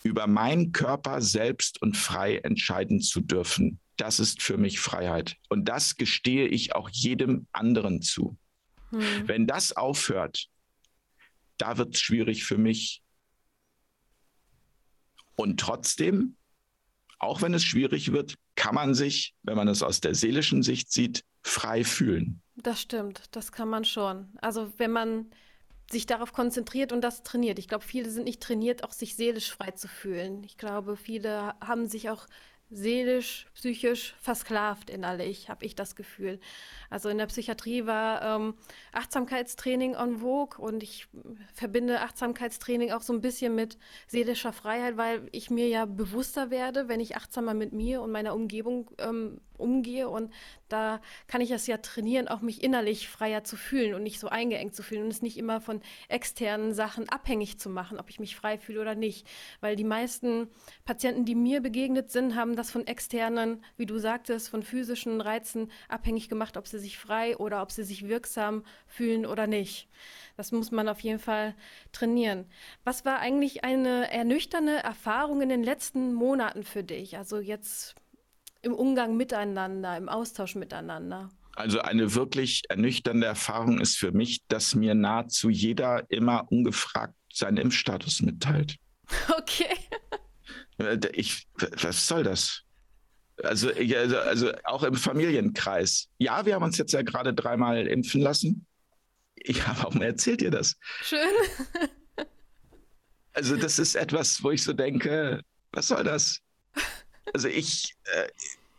[0.03, 3.79] über meinen Körper selbst und frei entscheiden zu dürfen.
[3.97, 5.36] Das ist für mich Freiheit.
[5.49, 8.36] Und das gestehe ich auch jedem anderen zu.
[8.90, 9.26] Hm.
[9.26, 10.49] Wenn das aufhört,
[11.59, 13.03] da wird es schwierig für mich.
[15.34, 16.36] Und trotzdem,
[17.18, 20.92] auch wenn es schwierig wird, kann man sich, wenn man es aus der seelischen Sicht
[20.92, 22.42] sieht, frei fühlen.
[22.57, 24.28] Das stimmt, das kann man schon.
[24.40, 25.30] Also wenn man
[25.90, 27.59] sich darauf konzentriert und das trainiert.
[27.59, 30.42] Ich glaube, viele sind nicht trainiert, auch sich seelisch frei zu fühlen.
[30.42, 32.26] Ich glaube, viele haben sich auch
[32.70, 36.40] seelisch, psychisch versklavt innerlich, habe ich das Gefühl.
[36.90, 38.54] Also in der Psychiatrie war ähm,
[38.92, 41.06] Achtsamkeitstraining en vogue und ich
[41.54, 46.88] verbinde Achtsamkeitstraining auch so ein bisschen mit seelischer Freiheit, weil ich mir ja bewusster werde,
[46.88, 50.32] wenn ich achtsamer mit mir und meiner Umgebung ähm, umgehe und
[50.68, 54.28] da kann ich es ja trainieren, auch mich innerlich freier zu fühlen und nicht so
[54.28, 58.20] eingeengt zu fühlen und es nicht immer von externen Sachen abhängig zu machen, ob ich
[58.20, 59.26] mich frei fühle oder nicht.
[59.60, 60.48] Weil die meisten
[60.84, 65.70] Patienten, die mir begegnet sind, haben das von externen, wie du sagtest, von physischen Reizen
[65.88, 69.88] abhängig gemacht, ob sie sich frei oder ob sie sich wirksam fühlen oder nicht.
[70.36, 71.54] Das muss man auf jeden Fall
[71.92, 72.46] trainieren.
[72.84, 77.16] Was war eigentlich eine ernüchternde Erfahrung in den letzten Monaten für dich?
[77.16, 77.94] Also jetzt
[78.66, 81.30] im Umgang miteinander, im Austausch miteinander?
[81.54, 87.56] Also eine wirklich ernüchternde Erfahrung ist für mich, dass mir nahezu jeder immer ungefragt seinen
[87.56, 88.76] Impfstatus mitteilt.
[89.38, 89.76] Okay.
[90.78, 91.46] Äh, ich,
[91.80, 92.62] was soll das?
[93.42, 96.08] Also, also, also auch im Familienkreis.
[96.18, 98.66] Ja, wir haben uns jetzt ja gerade dreimal impfen lassen.
[99.36, 100.76] Ich habe auch mal erzählt dir das.
[101.02, 101.20] Schön.
[103.32, 105.40] Also das ist etwas, wo ich so denke,
[105.70, 106.40] was soll das?
[107.32, 108.28] Also ich, äh,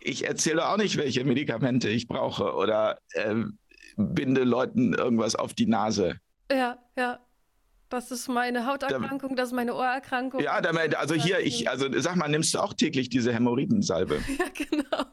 [0.08, 3.36] ich erzähle auch nicht, welche Medikamente ich brauche oder äh,
[3.97, 6.20] binde Leuten irgendwas auf die Nase.
[6.51, 7.20] Ja, ja.
[7.89, 10.41] Das ist meine Hauterkrankung, das ist meine Ohrerkrankung.
[10.41, 14.22] Ja, damit, also hier, ich, also sag mal, nimmst du auch täglich diese Hämorrhoidensalbe?
[14.38, 15.05] Ja, genau.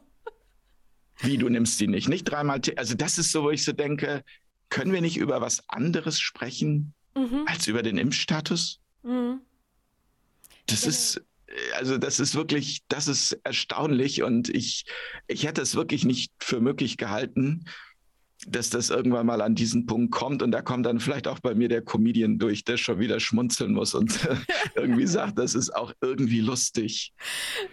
[1.19, 2.09] Wie, du nimmst die nicht?
[2.09, 2.79] Nicht dreimal täglich?
[2.79, 4.23] Also das ist so, wo ich so denke,
[4.69, 7.45] können wir nicht über was anderes sprechen mhm.
[7.47, 8.81] als über den Impfstatus?
[9.03, 9.39] Mhm.
[10.67, 10.89] Das genau.
[10.89, 11.21] ist,
[11.75, 14.85] also das ist wirklich, das ist erstaunlich und ich,
[15.27, 17.65] ich hätte es wirklich nicht für möglich gehalten,
[18.47, 21.55] dass das irgendwann mal an diesen Punkt kommt und da kommt dann vielleicht auch bei
[21.55, 24.27] mir der Comedian durch, der schon wieder schmunzeln muss und
[24.75, 27.13] irgendwie sagt, das ist auch irgendwie lustig.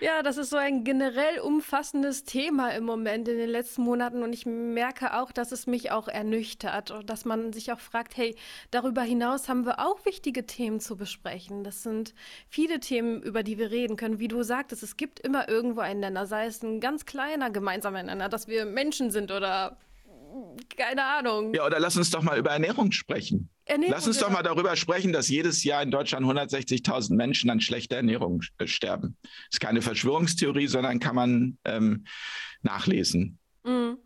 [0.01, 4.33] Ja, das ist so ein generell umfassendes Thema im Moment in den letzten Monaten und
[4.33, 8.35] ich merke auch, dass es mich auch ernüchtert und dass man sich auch fragt, hey,
[8.71, 11.65] darüber hinaus haben wir auch wichtige Themen zu besprechen.
[11.65, 12.15] Das sind
[12.49, 14.19] viele Themen, über die wir reden können.
[14.19, 18.03] Wie du sagtest, es gibt immer irgendwo einen Nenner, sei es ein ganz kleiner gemeinsamer
[18.03, 19.77] Nenner, dass wir Menschen sind oder
[20.77, 21.55] keine Ahnung.
[21.55, 23.49] Ja, oder lass uns doch mal über Ernährung sprechen.
[23.65, 24.29] Ernährung, lass uns genau.
[24.29, 28.67] doch mal darüber sprechen, dass jedes Jahr in Deutschland 160.000 Menschen an schlechter Ernährung äh,
[28.67, 29.17] sterben.
[29.23, 32.05] Das ist keine Verschwörungstheorie, sondern kann man ähm,
[32.63, 33.39] nachlesen.
[33.65, 33.99] Mhm.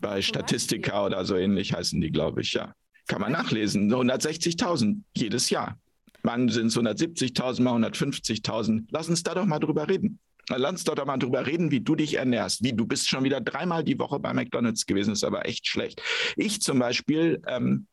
[0.00, 2.74] Bei Statistika oder so ähnlich heißen die, glaube ich, ja.
[3.06, 3.92] Kann man nachlesen.
[3.92, 5.78] 160.000 jedes Jahr.
[6.22, 8.86] Wann sind es 170.000 mal 150.000?
[8.90, 10.18] Lass uns da doch mal drüber reden.
[10.48, 12.62] Lass doch mal drüber reden, wie du dich ernährst.
[12.62, 16.02] Wie du bist schon wieder dreimal die Woche bei McDonalds gewesen, ist aber echt schlecht.
[16.36, 17.86] Ich zum Beispiel ähm,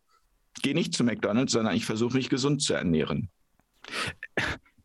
[0.61, 3.29] gehe nicht zu McDonalds, sondern ich versuche mich gesund zu ernähren.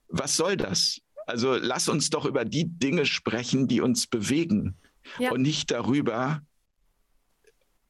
[0.09, 1.01] Was soll das?
[1.27, 4.77] Also lass uns doch über die Dinge sprechen, die uns bewegen
[5.19, 5.33] ja.
[5.33, 6.43] und nicht darüber,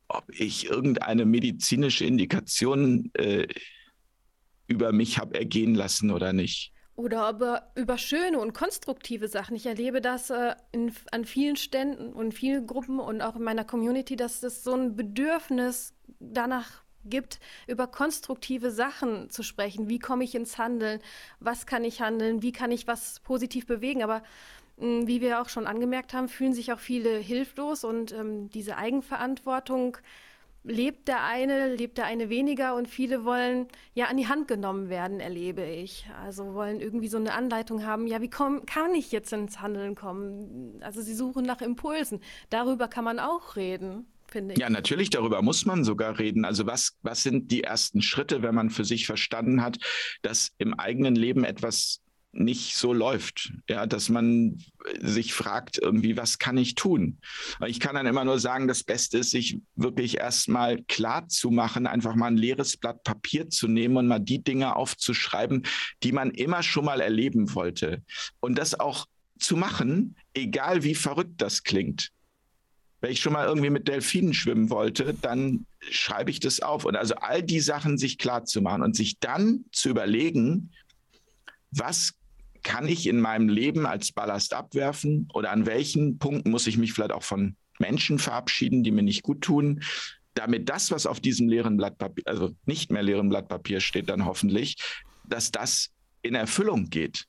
[0.09, 3.47] ob ich irgendeine medizinische Indikation äh,
[4.67, 6.73] über mich habe ergehen lassen oder nicht.
[6.97, 9.55] Oder über, über schöne und konstruktive Sachen.
[9.55, 13.65] Ich erlebe das äh, in, an vielen Ständen und vielen Gruppen und auch in meiner
[13.65, 19.89] Community, dass es so ein Bedürfnis danach gibt, über konstruktive Sachen zu sprechen.
[19.89, 21.01] Wie komme ich ins Handeln?
[21.39, 22.43] Was kann ich handeln?
[22.43, 24.03] Wie kann ich was positiv bewegen?
[24.03, 24.23] Aber
[24.79, 28.49] mh, hm, wie wir auch schon angemerkt haben, fühlen sich auch viele hilflos und ähm,
[28.51, 29.99] diese Eigenverantwortung
[30.67, 34.89] lebt der eine, lebt der eine weniger und viele wollen ja an die Hand genommen
[34.89, 36.07] werden, erlebe ich.
[36.23, 39.95] Also wollen irgendwie so eine Anleitung haben, ja, wie komm, kann ich jetzt ins Handeln
[39.95, 40.81] kommen?
[40.83, 42.21] Also sie suchen nach Impulsen.
[42.51, 44.07] Darüber kann man auch reden.
[44.29, 44.61] Finde ich.
[44.61, 46.45] Ja, natürlich, darüber muss man sogar reden.
[46.45, 49.79] Also was, was sind die ersten Schritte, wenn man für sich verstanden hat,
[50.23, 52.01] dass im eigenen Leben etwas
[52.39, 53.53] nicht so läuft.
[53.69, 54.63] Ja, dass man
[55.01, 57.19] sich fragt, irgendwie, was kann ich tun?
[57.67, 61.87] Ich kann dann immer nur sagen, das Beste ist, sich wirklich erstmal klar zu machen,
[61.87, 65.67] einfach mal ein leeres Blatt Papier zu nehmen und mal die Dinge aufzuschreiben,
[66.03, 68.03] die man immer schon mal erleben wollte.
[68.41, 69.07] Und das auch
[69.39, 72.11] zu machen, egal wie verrückt das klingt.
[73.01, 76.85] Wenn ich schon mal irgendwie mit Delfinen schwimmen wollte, dann schreibe ich das auf.
[76.85, 80.71] Und also all die Sachen sich klar zu machen und sich dann zu überlegen,
[81.71, 82.15] was
[82.67, 86.93] kann ich in meinem Leben als Ballast abwerfen oder an welchen Punkten muss ich mich
[86.93, 89.85] vielleicht auch von Menschen verabschieden, die mir nicht gut tun,
[90.35, 94.09] damit das, was auf diesem leeren Blatt Papier, also nicht mehr leeren Blatt Papier steht,
[94.09, 94.75] dann hoffentlich,
[95.29, 95.91] dass das
[96.23, 97.27] in Erfüllung geht.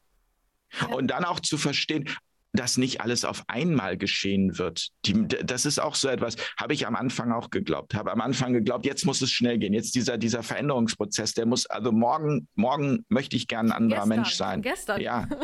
[0.82, 0.88] Ja.
[0.88, 2.10] Und dann auch zu verstehen,
[2.58, 4.90] dass nicht alles auf einmal geschehen wird.
[5.06, 7.94] Die, das ist auch so etwas, habe ich am Anfang auch geglaubt.
[7.94, 9.74] Habe am Anfang geglaubt, jetzt muss es schnell gehen.
[9.74, 14.18] Jetzt dieser, dieser Veränderungsprozess, der muss, also morgen, morgen möchte ich gern ein anderer gestern,
[14.18, 14.62] Mensch sein.
[14.62, 15.02] Gestern.
[15.02, 15.28] Ja.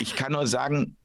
[0.00, 0.96] Ich kann nur sagen,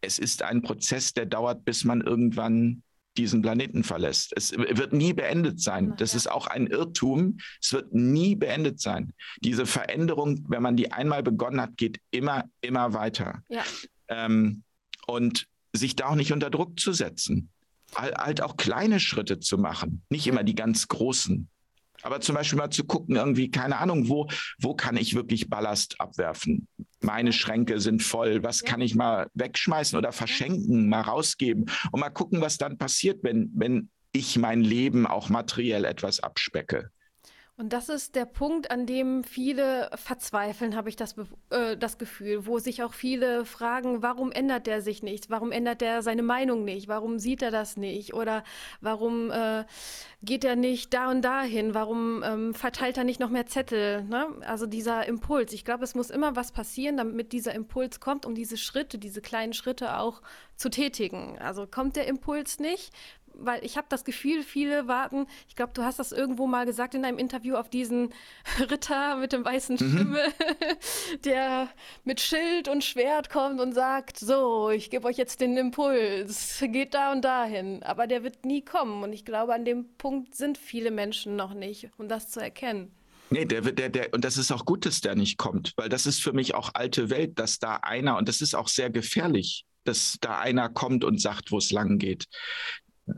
[0.00, 2.82] es ist ein Prozess, der dauert, bis man irgendwann
[3.18, 4.32] diesen Planeten verlässt.
[4.36, 5.94] Es wird nie beendet sein.
[5.98, 7.38] Das ist auch ein Irrtum.
[7.60, 9.12] Es wird nie beendet sein.
[9.42, 13.42] Diese Veränderung, wenn man die einmal begonnen hat, geht immer, immer weiter.
[13.48, 13.64] Ja.
[14.08, 14.62] Ähm,
[15.06, 17.50] und sich da auch nicht unter Druck zu setzen.
[17.94, 21.48] Halt auch kleine Schritte zu machen, nicht immer die ganz großen.
[22.02, 24.28] Aber zum Beispiel mal zu gucken, irgendwie, keine Ahnung, wo,
[24.58, 26.68] wo kann ich wirklich Ballast abwerfen?
[27.00, 32.10] Meine Schränke sind voll, was kann ich mal wegschmeißen oder verschenken, mal rausgeben und mal
[32.10, 36.90] gucken, was dann passiert, wenn, wenn ich mein Leben auch materiell etwas abspecke.
[37.58, 41.16] Und das ist der Punkt, an dem viele verzweifeln, habe ich das,
[41.50, 45.28] äh, das Gefühl, wo sich auch viele fragen, warum ändert der sich nicht?
[45.28, 46.86] Warum ändert er seine Meinung nicht?
[46.86, 48.14] Warum sieht er das nicht?
[48.14, 48.44] Oder
[48.80, 49.64] warum äh,
[50.22, 51.74] geht er nicht da und dahin?
[51.74, 54.04] Warum ähm, verteilt er nicht noch mehr Zettel?
[54.04, 54.28] Ne?
[54.46, 55.52] Also dieser Impuls.
[55.52, 59.20] Ich glaube, es muss immer was passieren, damit dieser Impuls kommt, um diese Schritte, diese
[59.20, 60.22] kleinen Schritte auch
[60.54, 61.38] zu tätigen.
[61.40, 62.92] Also kommt der Impuls nicht,
[63.38, 66.94] weil ich habe das Gefühl, viele warten, ich glaube, du hast das irgendwo mal gesagt
[66.94, 68.12] in einem Interview auf diesen
[68.70, 69.98] Ritter mit dem weißen mhm.
[69.98, 70.32] Schimmel,
[71.24, 71.68] der
[72.04, 76.94] mit Schild und Schwert kommt und sagt, so, ich gebe euch jetzt den Impuls, geht
[76.94, 77.82] da und dahin.
[77.82, 81.54] Aber der wird nie kommen und ich glaube, an dem Punkt sind viele Menschen noch
[81.54, 82.90] nicht, um das zu erkennen.
[83.30, 86.06] Nee, der, der, der, und das ist auch gut, dass der nicht kommt, weil das
[86.06, 89.66] ist für mich auch alte Welt, dass da einer, und das ist auch sehr gefährlich,
[89.84, 92.26] dass da einer kommt und sagt, wo es lang geht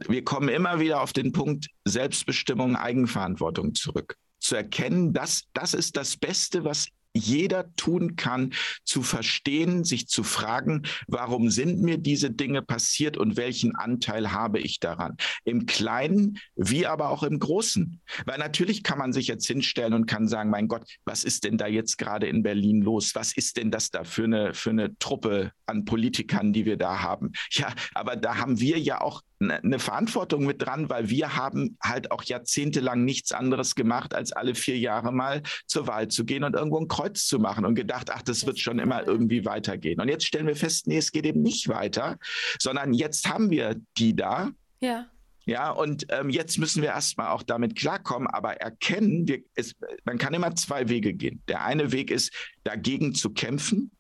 [0.09, 4.17] wir kommen immer wieder auf den Punkt Selbstbestimmung, Eigenverantwortung zurück.
[4.39, 8.53] Zu erkennen, dass das ist das Beste, was jeder tun kann,
[8.85, 14.61] zu verstehen, sich zu fragen, warum sind mir diese Dinge passiert und welchen Anteil habe
[14.61, 15.17] ich daran?
[15.45, 18.01] Im Kleinen wie aber auch im Großen.
[18.27, 21.59] Weil natürlich kann man sich jetzt hinstellen und kann sagen, mein Gott, was ist denn
[21.59, 23.15] da jetzt gerade in Berlin los?
[23.15, 27.01] Was ist denn das da für eine, für eine Truppe an Politikern, die wir da
[27.01, 27.33] haben?
[27.51, 32.11] Ja, aber da haben wir ja auch eine Verantwortung mit dran, weil wir haben halt
[32.11, 36.55] auch jahrzehntelang nichts anderes gemacht, als alle vier Jahre mal zur Wahl zu gehen und
[36.55, 40.01] irgendwo ein Kreuz zu machen und gedacht, ach, das wird schon immer irgendwie weitergehen.
[40.01, 42.19] Und jetzt stellen wir fest, nee, es geht eben nicht weiter,
[42.59, 44.51] sondern jetzt haben wir die da.
[44.81, 45.07] Ja.
[45.47, 49.75] Ja, und ähm, jetzt müssen wir erstmal auch damit klarkommen, aber erkennen, wir, es,
[50.05, 51.43] man kann immer zwei Wege gehen.
[51.49, 52.33] Der eine Weg ist,
[52.63, 53.91] dagegen zu kämpfen.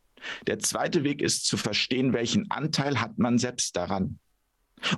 [0.46, 4.18] Der zweite Weg ist zu verstehen, welchen Anteil hat man selbst daran.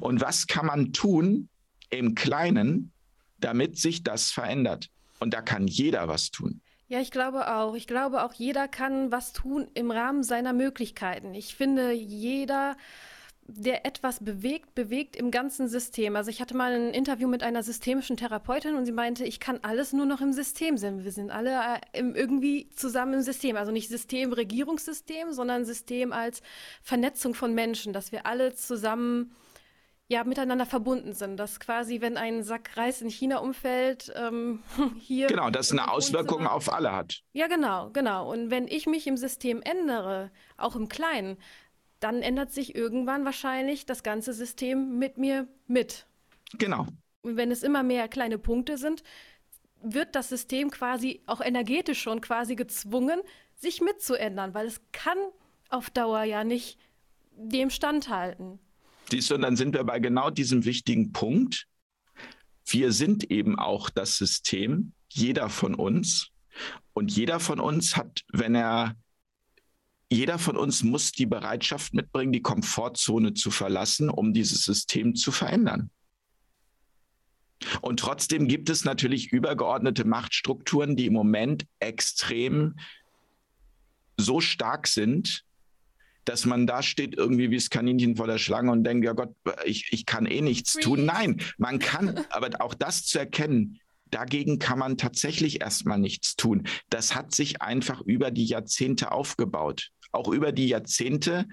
[0.00, 1.48] Und was kann man tun
[1.90, 2.92] im Kleinen,
[3.38, 4.88] damit sich das verändert?
[5.20, 6.60] Und da kann jeder was tun.
[6.88, 7.74] Ja, ich glaube auch.
[7.74, 11.34] Ich glaube auch, jeder kann was tun im Rahmen seiner Möglichkeiten.
[11.34, 12.76] Ich finde, jeder
[13.46, 16.16] der etwas bewegt, bewegt im ganzen System.
[16.16, 19.58] Also ich hatte mal ein Interview mit einer systemischen Therapeutin und sie meinte, ich kann
[19.62, 21.04] alles nur noch im System sehen.
[21.04, 21.58] Wir sind alle
[21.92, 23.56] äh, irgendwie zusammen im System.
[23.56, 26.40] Also nicht System Regierungssystem, sondern System als
[26.82, 29.34] Vernetzung von Menschen, dass wir alle zusammen
[30.12, 31.38] ja, miteinander verbunden sind.
[31.38, 34.62] Dass quasi, wenn ein Sack Reis in China umfällt, ähm,
[35.00, 35.26] hier.
[35.26, 37.22] Genau, das eine Auswirkung auf alle hat.
[37.32, 38.30] Ja, genau, genau.
[38.30, 41.38] Und wenn ich mich im System ändere, auch im Kleinen,
[41.98, 46.06] dann ändert sich irgendwann wahrscheinlich das ganze System mit mir mit.
[46.58, 46.86] Genau.
[47.22, 49.02] Und wenn es immer mehr kleine Punkte sind,
[49.80, 53.20] wird das System quasi auch energetisch schon quasi gezwungen,
[53.54, 55.18] sich mitzuändern, weil es kann
[55.70, 56.78] auf Dauer ja nicht
[57.34, 58.58] dem standhalten.
[59.10, 61.66] Siehst du, und dann sind wir bei genau diesem wichtigen Punkt.
[62.66, 66.28] Wir sind eben auch das System, jeder von uns.
[66.94, 68.96] Und jeder von uns hat, wenn er
[70.10, 75.32] jeder von uns muss die Bereitschaft mitbringen, die Komfortzone zu verlassen, um dieses System zu
[75.32, 75.90] verändern.
[77.80, 82.76] Und trotzdem gibt es natürlich übergeordnete Machtstrukturen, die im Moment extrem
[84.18, 85.44] so stark sind,
[86.24, 89.34] dass man da steht irgendwie wie das Kaninchen vor der Schlange und denkt, ja Gott,
[89.64, 91.04] ich, ich kann eh nichts tun.
[91.04, 96.68] Nein, man kann, aber auch das zu erkennen, dagegen kann man tatsächlich erstmal nichts tun.
[96.90, 101.46] Das hat sich einfach über die Jahrzehnte aufgebaut auch über die Jahrzehnte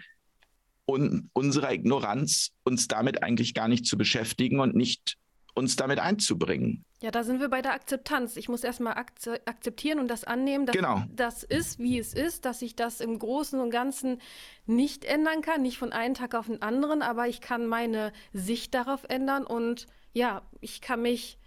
[0.86, 5.18] und unserer Ignoranz uns damit eigentlich gar nicht zu beschäftigen und nicht
[5.60, 6.84] uns damit einzubringen.
[7.02, 8.36] Ja, da sind wir bei der Akzeptanz.
[8.36, 11.04] Ich muss erstmal akzeptieren und das annehmen, dass genau.
[11.16, 14.20] das ist, wie es ist, dass ich das im Großen und Ganzen
[14.66, 18.74] nicht ändern kann, nicht von einem Tag auf den anderen, aber ich kann meine Sicht
[18.74, 21.38] darauf ändern und ja, ich kann mich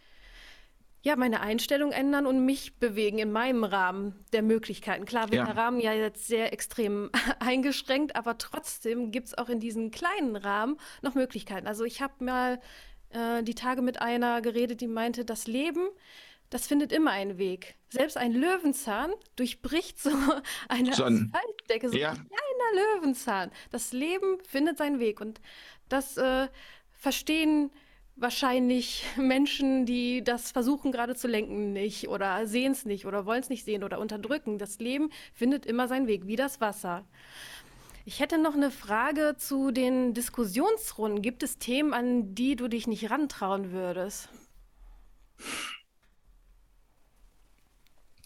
[1.05, 5.05] ja, meine Einstellung ändern und mich bewegen in meinem Rahmen der Möglichkeiten.
[5.05, 5.45] Klar wird ja.
[5.45, 7.11] der Rahmen ja jetzt sehr extrem
[7.41, 11.67] eingeschränkt, aber trotzdem gibt es auch in diesem kleinen Rahmen noch Möglichkeiten.
[11.67, 12.61] Also ich habe mal
[13.13, 15.89] äh, die Tage mit einer geredet, die meinte, das Leben,
[16.51, 17.77] das findet immer einen Weg.
[17.89, 20.11] Selbst ein Löwenzahn durchbricht so
[20.69, 22.11] eine so ein, Asphaltdecke, so ja.
[22.11, 23.51] ein kleiner Löwenzahn.
[23.71, 25.41] Das Leben findet seinen Weg und
[25.89, 26.49] das äh,
[26.93, 27.71] verstehen
[28.17, 33.41] wahrscheinlich Menschen, die das versuchen gerade zu lenken, nicht oder sehen es nicht oder wollen
[33.41, 34.59] es nicht sehen oder unterdrücken.
[34.59, 37.05] Das Leben findet immer seinen Weg, wie das Wasser.
[38.05, 41.23] Ich hätte noch eine Frage zu den Diskussionsrunden.
[41.23, 44.29] Gibt es Themen, an die du dich nicht rantrauen würdest?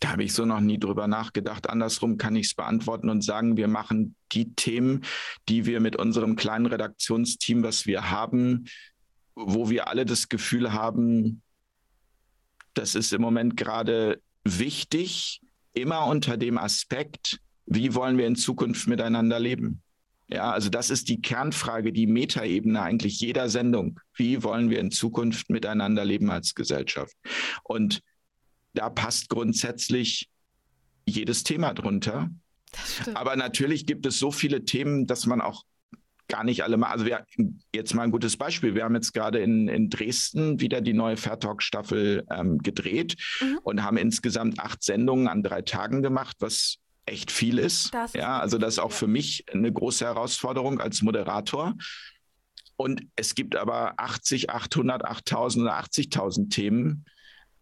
[0.01, 1.69] Da habe ich so noch nie drüber nachgedacht.
[1.69, 5.05] Andersrum kann ich es beantworten und sagen, wir machen die Themen,
[5.49, 8.67] die wir mit unserem kleinen Redaktionsteam, was wir haben,
[9.35, 11.43] wo wir alle das Gefühl haben,
[12.73, 15.41] das ist im Moment gerade wichtig,
[15.73, 19.83] immer unter dem Aspekt, wie wollen wir in Zukunft miteinander leben?
[20.29, 24.01] Ja, also das ist die Kernfrage, die Metaebene eigentlich jeder Sendung.
[24.15, 27.15] Wie wollen wir in Zukunft miteinander leben als Gesellschaft?
[27.63, 28.01] Und
[28.75, 30.29] da passt grundsätzlich
[31.07, 32.31] jedes Thema drunter.
[33.15, 35.65] Aber natürlich gibt es so viele Themen, dass man auch
[36.29, 36.91] gar nicht alle mal.
[36.91, 37.25] Also wir,
[37.73, 38.75] jetzt mal ein gutes Beispiel.
[38.75, 43.61] Wir haben jetzt gerade in, in Dresden wieder die neue Fairtalk-Staffel ähm, gedreht mhm.
[43.63, 47.95] und haben insgesamt acht Sendungen an drei Tagen gemacht, was echt viel ist.
[47.95, 51.75] ist ja, also das ist auch für mich eine große Herausforderung als Moderator.
[52.77, 57.07] Und es gibt aber 80, 800, 8000 oder 80.000 Themen.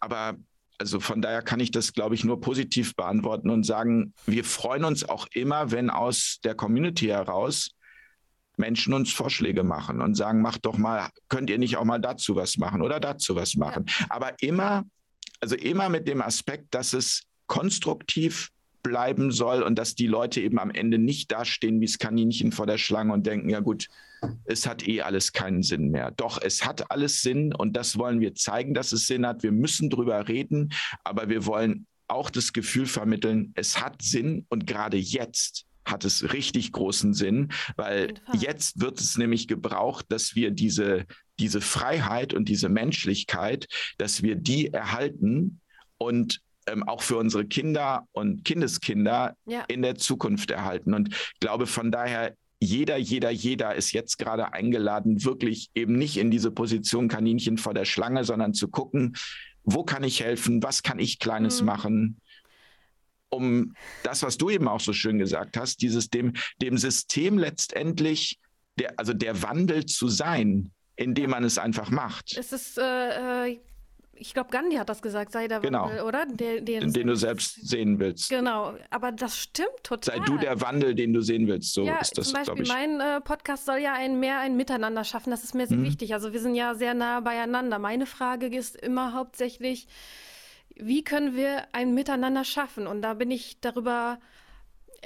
[0.01, 0.37] Aber
[0.79, 4.85] also von daher kann ich das, glaube ich, nur positiv beantworten und sagen, wir freuen
[4.85, 7.71] uns auch immer, wenn aus der Community heraus
[8.57, 12.37] Menschen uns Vorschläge machen und sagen, macht doch mal, könnt ihr nicht auch mal dazu
[12.37, 13.87] was machen oder dazu was machen.
[13.87, 14.07] Ja.
[14.11, 14.85] Aber immer,
[15.41, 18.51] also immer mit dem Aspekt, dass es konstruktiv
[18.85, 22.67] bleiben soll und dass die Leute eben am Ende nicht dastehen wie das Kaninchen vor
[22.67, 23.89] der Schlange und denken, ja gut,
[24.45, 26.13] es hat eh alles keinen Sinn mehr.
[26.13, 29.43] Doch, es hat alles Sinn und das wollen wir zeigen, dass es Sinn hat.
[29.43, 30.73] Wir müssen drüber reden,
[31.03, 36.33] aber wir wollen auch das Gefühl vermitteln, es hat Sinn und gerade jetzt hat es
[36.33, 41.07] richtig großen Sinn, weil jetzt wird es nämlich gebraucht, dass wir diese,
[41.39, 43.67] diese Freiheit und diese Menschlichkeit,
[43.99, 45.61] dass wir die erhalten
[45.99, 49.65] und ähm, auch für unsere Kinder und Kindeskinder ja.
[49.69, 50.95] in der Zukunft erhalten.
[50.95, 56.17] Und ich glaube von daher, jeder, jeder, jeder ist jetzt gerade eingeladen, wirklich eben nicht
[56.17, 59.17] in diese Position Kaninchen vor der Schlange, sondern zu gucken,
[59.65, 61.67] wo kann ich helfen, was kann ich Kleines mhm.
[61.67, 62.21] machen,
[63.29, 68.39] um das, was du eben auch so schön gesagt hast, dieses dem, dem System letztendlich,
[68.79, 72.37] der, also der Wandel zu sein, indem man es einfach macht.
[72.37, 73.61] Es ist äh, äh
[74.17, 75.85] ich glaube, Gandhi hat das gesagt, sei der genau.
[75.85, 76.27] Wandel, oder?
[76.27, 78.29] Der, den, den du selbst sehen willst.
[78.31, 80.19] Genau, aber das stimmt total.
[80.19, 81.75] Sei du der Wandel, den du sehen willst.
[81.75, 85.05] So ja, ist das, zum Beispiel mein äh, Podcast soll ja ein mehr ein Miteinander
[85.05, 85.31] schaffen.
[85.31, 85.85] Das ist mir sehr mhm.
[85.85, 86.15] wichtig.
[86.15, 87.79] Also wir sind ja sehr nah beieinander.
[87.79, 89.87] Meine Frage ist immer hauptsächlich,
[90.75, 92.87] wie können wir ein Miteinander schaffen?
[92.87, 94.19] Und da bin ich darüber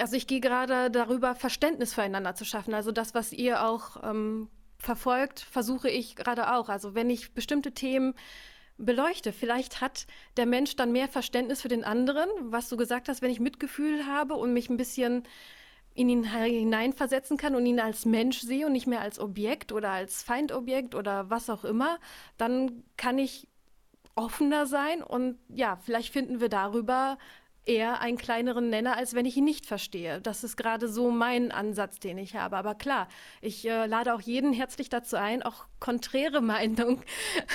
[0.01, 2.73] also ich gehe gerade darüber, Verständnis füreinander zu schaffen.
[2.73, 4.49] Also das, was ihr auch ähm,
[4.79, 6.69] verfolgt, versuche ich gerade auch.
[6.69, 8.15] Also wenn ich bestimmte Themen
[8.79, 9.33] beleuchte.
[9.33, 10.07] Vielleicht hat
[10.37, 14.07] der Mensch dann mehr Verständnis für den anderen, was du gesagt hast, wenn ich Mitgefühl
[14.07, 15.25] habe und mich ein bisschen
[15.95, 19.91] in ihn hineinversetzen kann und ihn als Mensch sehe und nicht mehr als Objekt oder
[19.91, 21.99] als Feindobjekt oder was auch immer,
[22.37, 23.49] dann kann ich
[24.15, 27.19] offener sein und ja, vielleicht finden wir darüber
[27.69, 30.21] eher einen kleineren Nenner, als wenn ich ihn nicht verstehe.
[30.21, 32.57] Das ist gerade so mein Ansatz, den ich habe.
[32.57, 33.09] Aber klar,
[33.41, 37.03] ich äh, lade auch jeden herzlich dazu ein, auch konträre Meinung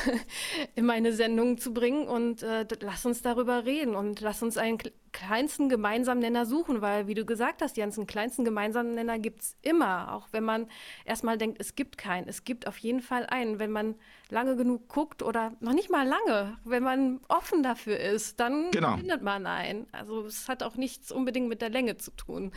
[0.75, 4.77] in meine Sendung zu bringen und äh, lass uns darüber reden und lass uns einen
[5.13, 9.41] kleinsten gemeinsamen Nenner suchen, weil, wie du gesagt hast, Jens, einen kleinsten gemeinsamen Nenner gibt
[9.43, 10.67] es immer, auch wenn man
[11.05, 12.27] erstmal denkt, es gibt keinen.
[12.27, 13.59] Es gibt auf jeden Fall einen.
[13.59, 13.95] Wenn man
[14.29, 18.97] lange genug guckt oder noch nicht mal lange, wenn man offen dafür ist, dann genau.
[18.97, 19.87] findet man einen.
[19.93, 22.51] Also es hat auch nichts unbedingt mit der Länge zu tun.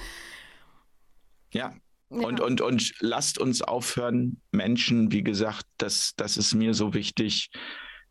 [1.52, 1.74] Ja,
[2.10, 2.18] ja.
[2.18, 7.50] Und, und, und lasst uns aufhören, Menschen, wie gesagt, das, das ist mir so wichtig,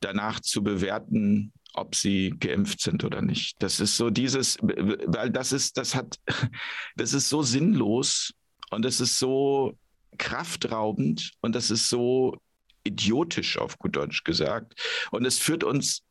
[0.01, 3.55] danach zu bewerten, ob sie geimpft sind oder nicht.
[3.59, 6.19] Das ist so dieses, weil das ist, das hat,
[6.95, 8.33] das ist so sinnlos
[8.71, 9.77] und das ist so
[10.17, 12.37] kraftraubend und das ist so
[12.83, 14.79] idiotisch auf gut Deutsch gesagt.
[15.11, 16.03] Und es führt uns,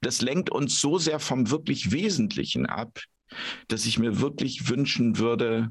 [0.00, 3.00] das lenkt uns so sehr vom wirklich Wesentlichen ab,
[3.68, 5.70] dass ich mir wirklich wünschen würde,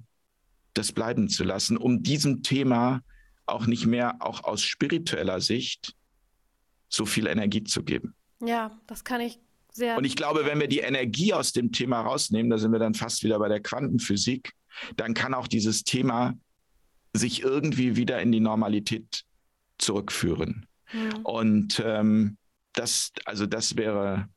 [0.74, 3.02] das bleiben zu lassen, um diesem Thema
[3.46, 5.96] auch nicht mehr, auch aus spiritueller Sicht,
[6.90, 8.14] so viel Energie zu geben.
[8.42, 9.40] Ja, das kann ich
[9.72, 9.98] sehr.
[9.98, 12.94] Und ich glaube, wenn wir die Energie aus dem Thema rausnehmen, da sind wir dann
[12.94, 14.54] fast wieder bei der Quantenphysik,
[14.98, 16.34] dann kann auch dieses Thema
[17.14, 19.24] sich irgendwie wieder in die Normalität
[19.78, 20.68] zurückführen.
[20.92, 21.26] Mhm.
[21.26, 22.38] Und ähm,
[22.74, 24.28] das, also das wäre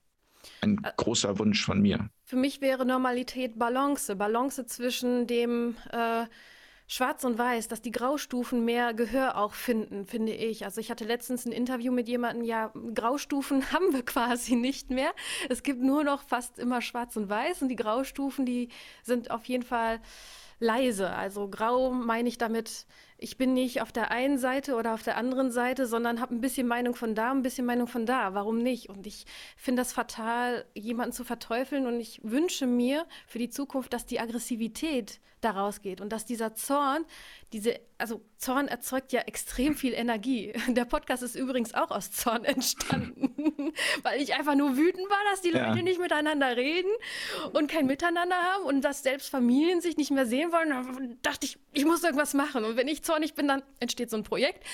[0.61, 2.09] ein großer Wunsch von mir.
[2.25, 6.27] Für mich wäre Normalität Balance, Balance zwischen dem äh,
[6.91, 10.65] Schwarz und Weiß, dass die Graustufen mehr Gehör auch finden, finde ich.
[10.65, 15.13] Also ich hatte letztens ein Interview mit jemandem, ja, Graustufen haben wir quasi nicht mehr.
[15.51, 18.71] Es gibt nur noch fast immer Schwarz und Weiß und die Graustufen, die
[19.03, 20.01] sind auf jeden Fall
[20.61, 21.11] leise.
[21.11, 22.87] Also grau meine ich damit,
[23.17, 26.41] ich bin nicht auf der einen Seite oder auf der anderen Seite, sondern habe ein
[26.41, 28.35] bisschen Meinung von da, ein bisschen Meinung von da.
[28.35, 28.89] Warum nicht?
[28.89, 31.87] Und ich finde das fatal, jemanden zu verteufeln.
[31.87, 36.55] Und ich wünsche mir für die Zukunft, dass die Aggressivität daraus geht und dass dieser
[36.55, 37.05] Zorn,
[37.53, 40.53] diese, also Zorn erzeugt ja extrem viel Energie.
[40.69, 43.73] Der Podcast ist übrigens auch aus Zorn entstanden,
[44.03, 45.69] weil ich einfach nur wütend war, dass die ja.
[45.69, 46.91] Leute nicht miteinander reden
[47.53, 50.71] und kein Miteinander haben und dass selbst Familien sich nicht mehr sehen wollen.
[50.71, 52.65] Da dachte ich, ich muss irgendwas machen.
[52.65, 54.65] Und wenn ich zornig bin, dann entsteht so ein Projekt.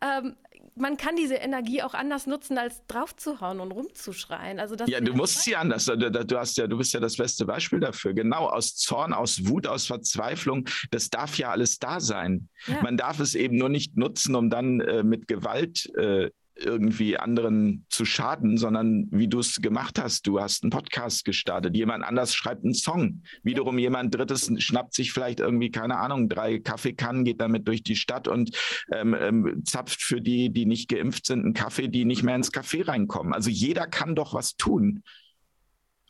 [0.00, 0.36] Ähm,
[0.74, 4.58] man kann diese Energie auch anders nutzen, als draufzuhauen und rumzuschreien.
[4.58, 5.84] Also das ja, du musst sie anders.
[5.84, 8.14] Du, du, hast ja, du bist ja das beste Beispiel dafür.
[8.14, 12.48] Genau, aus Zorn, aus Wut, aus Verzweiflung, das darf ja alles da sein.
[12.66, 12.82] Ja.
[12.82, 17.86] Man darf es eben nur nicht nutzen, um dann äh, mit Gewalt äh, irgendwie anderen
[17.88, 20.26] zu schaden, sondern wie du es gemacht hast.
[20.26, 23.22] Du hast einen Podcast gestartet, jemand anders schreibt einen Song.
[23.42, 27.96] Wiederum jemand Drittes schnappt sich vielleicht irgendwie, keine Ahnung, drei Kaffeekannen, geht damit durch die
[27.96, 28.56] Stadt und
[28.92, 32.52] ähm, ähm, zapft für die, die nicht geimpft sind, einen Kaffee, die nicht mehr ins
[32.52, 33.32] Café reinkommen.
[33.32, 35.02] Also jeder kann doch was tun,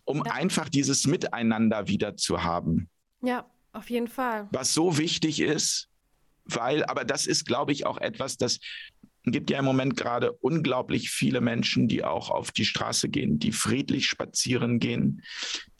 [0.04, 0.32] um ja.
[0.32, 2.88] einfach dieses Miteinander wieder zu haben.
[3.22, 4.48] Ja, auf jeden Fall.
[4.50, 5.88] Was so wichtig ist,
[6.44, 8.58] weil, aber das ist, glaube ich, auch etwas, das
[9.24, 13.52] gibt ja im Moment gerade unglaublich viele Menschen, die auch auf die Straße gehen, die
[13.52, 15.22] friedlich spazieren gehen,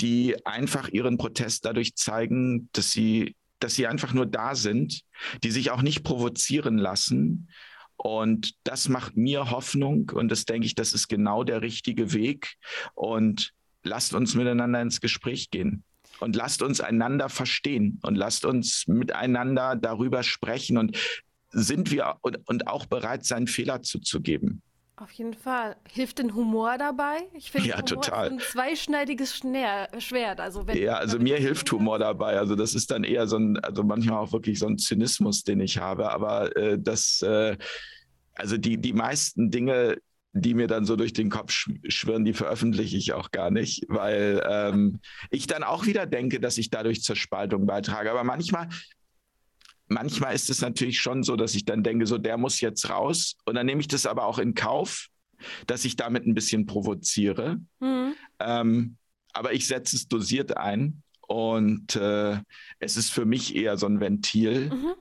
[0.00, 5.02] die einfach ihren Protest dadurch zeigen, dass sie, dass sie einfach nur da sind,
[5.42, 7.48] die sich auch nicht provozieren lassen.
[7.96, 12.54] Und das macht mir Hoffnung und das denke ich, das ist genau der richtige Weg.
[12.94, 15.84] Und lasst uns miteinander ins Gespräch gehen
[16.20, 20.78] und lasst uns einander verstehen und lasst uns miteinander darüber sprechen.
[20.78, 20.96] Und
[21.52, 24.62] sind wir und, und auch bereit, seinen Fehler zuzugeben.
[24.96, 25.76] Auf jeden Fall.
[25.90, 27.28] Hilft denn Humor dabei?
[27.34, 28.26] Ich finde, ja, Humor total.
[28.26, 30.40] ist ein zweischneidiges Schwert.
[30.40, 32.38] Also wenn ja, also mir hilft Humor dabei.
[32.38, 35.60] Also das ist dann eher so ein, also manchmal auch wirklich so ein Zynismus, den
[35.60, 36.10] ich habe.
[36.12, 37.56] Aber äh, das, äh,
[38.34, 39.96] also die, die meisten Dinge,
[40.34, 41.52] die mir dann so durch den Kopf
[41.88, 45.00] schwirren, die veröffentliche ich auch gar nicht, weil ähm,
[45.30, 48.10] ich dann auch wieder denke, dass ich dadurch zur Spaltung beitrage.
[48.10, 48.68] Aber manchmal
[49.92, 53.36] manchmal ist es natürlich schon so, dass ich dann denke, so der muss jetzt raus.
[53.44, 55.08] Und dann nehme ich das aber auch in Kauf,
[55.66, 57.58] dass ich damit ein bisschen provoziere.
[57.80, 58.14] Mhm.
[58.38, 58.96] Ähm,
[59.32, 61.02] aber ich setze es dosiert ein.
[61.26, 62.38] Und äh,
[62.78, 64.92] es ist für mich eher so ein Ventil, mhm.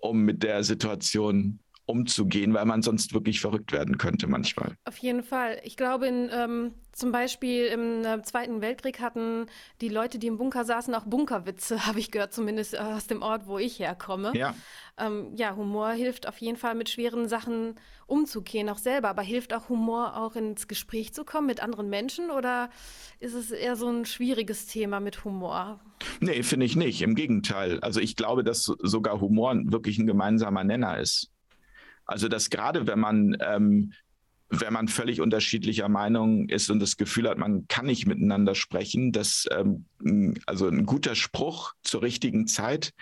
[0.00, 4.76] um mit der Situation umzugehen, weil man sonst wirklich verrückt werden könnte manchmal.
[4.84, 5.60] Auf jeden Fall.
[5.62, 9.46] Ich glaube, in, ähm, zum Beispiel im äh, Zweiten Weltkrieg hatten
[9.80, 13.46] die Leute, die im Bunker saßen, auch Bunkerwitze, habe ich gehört, zumindest aus dem Ort,
[13.46, 14.32] wo ich herkomme.
[14.34, 14.54] Ja.
[14.98, 17.76] Ähm, ja, Humor hilft auf jeden Fall mit schweren Sachen
[18.06, 19.08] umzugehen, auch selber.
[19.08, 22.68] Aber hilft auch Humor auch ins Gespräch zu kommen mit anderen Menschen oder
[23.20, 25.80] ist es eher so ein schwieriges Thema mit Humor?
[26.20, 27.00] Nee, finde ich nicht.
[27.02, 27.78] Im Gegenteil.
[27.80, 31.30] Also ich glaube, dass sogar Humor wirklich ein gemeinsamer Nenner ist.
[32.06, 33.92] Also dass gerade wenn man ähm,
[34.48, 39.12] wenn man völlig unterschiedlicher Meinung ist und das Gefühl hat, man kann nicht miteinander sprechen,
[39.12, 39.86] dass ähm,
[40.46, 42.92] also ein guter Spruch zur richtigen Zeit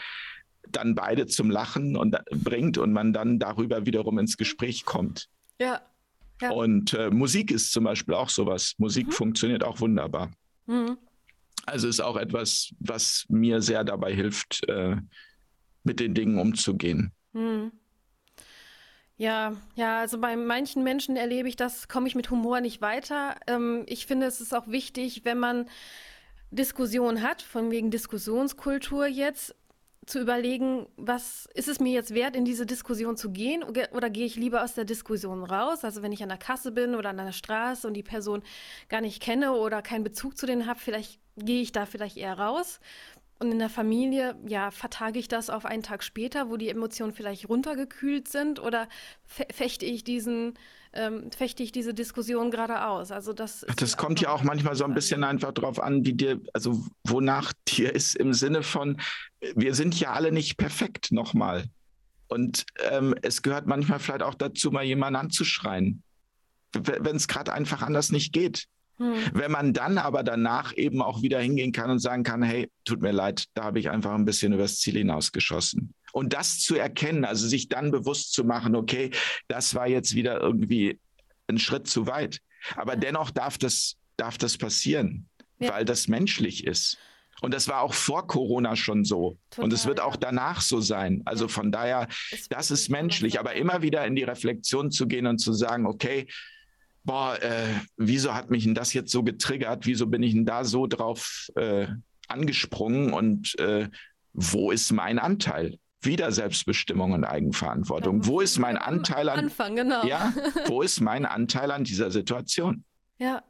[0.71, 5.29] dann beide zum Lachen und, bringt und man dann darüber wiederum ins Gespräch kommt.
[5.61, 5.83] Ja.
[6.41, 6.51] ja.
[6.51, 8.75] Und äh, Musik ist zum Beispiel auch sowas.
[8.79, 9.13] Musik mhm.
[9.13, 10.31] funktioniert auch wunderbar.
[10.67, 10.97] Mhm.
[11.67, 14.97] Also ist auch etwas, was mir sehr dabei hilft, äh,
[15.83, 17.13] mit den Dingen umzugehen.
[17.33, 17.73] Mhm.
[19.17, 23.37] Ja, ja, also bei manchen Menschen erlebe ich das, komme ich mit Humor nicht weiter.
[23.47, 25.69] Ähm, ich finde, es ist auch wichtig, wenn man
[26.51, 29.55] Diskussionen hat, von wegen Diskussionskultur jetzt,
[30.07, 34.11] zu überlegen, was ist es mir jetzt wert, in diese Diskussion zu gehen oder, oder
[34.11, 35.85] gehe ich lieber aus der Diskussion raus?
[35.85, 38.43] Also wenn ich an der Kasse bin oder an der Straße und die Person
[38.89, 42.39] gar nicht kenne oder keinen Bezug zu denen habe, vielleicht gehe ich da vielleicht eher
[42.39, 42.81] raus.
[43.41, 47.13] Und in der Familie, ja, vertage ich das auf einen Tag später, wo die Emotionen
[47.13, 48.89] vielleicht runtergekühlt sind oder
[49.27, 50.55] fechte ich diesen,
[50.93, 53.11] ähm, fechte ich diese Diskussion gerade aus?
[53.11, 53.67] Also das.
[53.69, 56.85] Ach, das kommt ja auch manchmal so ein bisschen einfach drauf an, wie dir, also
[57.03, 59.01] wonach dir ist im Sinne von,
[59.57, 61.65] wir sind ja alle nicht perfekt nochmal.
[62.29, 66.03] Und ähm, es gehört manchmal vielleicht auch dazu, mal jemanden anzuschreien,
[66.73, 68.67] wenn es gerade einfach anders nicht geht.
[68.99, 69.15] Hm.
[69.33, 73.03] Wenn man dann aber danach eben auch wieder hingehen kann und sagen kann, hey, tut
[73.03, 75.95] mir leid, da habe ich einfach ein bisschen übers Ziel hinausgeschossen.
[76.13, 79.11] Und das zu erkennen, also sich dann bewusst zu machen, okay,
[79.49, 81.01] das war jetzt wieder irgendwie
[81.49, 82.39] ein Schritt zu weit.
[82.77, 85.29] Aber dennoch darf das, darf das passieren,
[85.59, 85.73] ja.
[85.73, 86.99] weil das menschlich ist.
[87.41, 89.39] Und das war auch vor Corona schon so.
[89.51, 91.23] Total, und es wird auch danach so sein.
[91.25, 92.09] Also von daher,
[92.49, 93.41] das ist menschlich.
[93.41, 96.27] Aber immer wieder in die Reflexion zu gehen und zu sagen, okay,
[97.05, 99.87] boah, äh, wieso hat mich denn das jetzt so getriggert?
[99.87, 101.87] Wieso bin ich denn da so drauf äh,
[102.29, 103.13] angesprungen?
[103.13, 103.89] Und äh,
[104.33, 105.79] wo ist mein Anteil?
[106.01, 108.23] Wieder Selbstbestimmung und Eigenverantwortung.
[108.23, 109.39] Ja, wo ist mein Anteil an?
[109.39, 110.05] Anfang, genau.
[110.05, 110.35] Ja,
[110.67, 112.85] wo ist mein Anteil an dieser Situation?
[113.19, 113.43] Ja.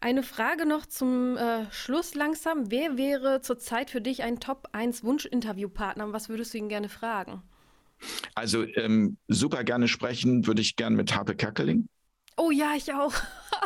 [0.00, 2.70] Eine Frage noch zum äh, Schluss langsam.
[2.70, 6.12] Wer wäre zurzeit für dich ein Top 1 Wunsch-Interviewpartner?
[6.12, 7.42] Was würdest du ihn gerne fragen?
[8.34, 11.88] Also ähm, super gerne sprechen würde ich gerne mit Harpe Kerkeling.
[12.38, 13.12] Oh ja, ich auch.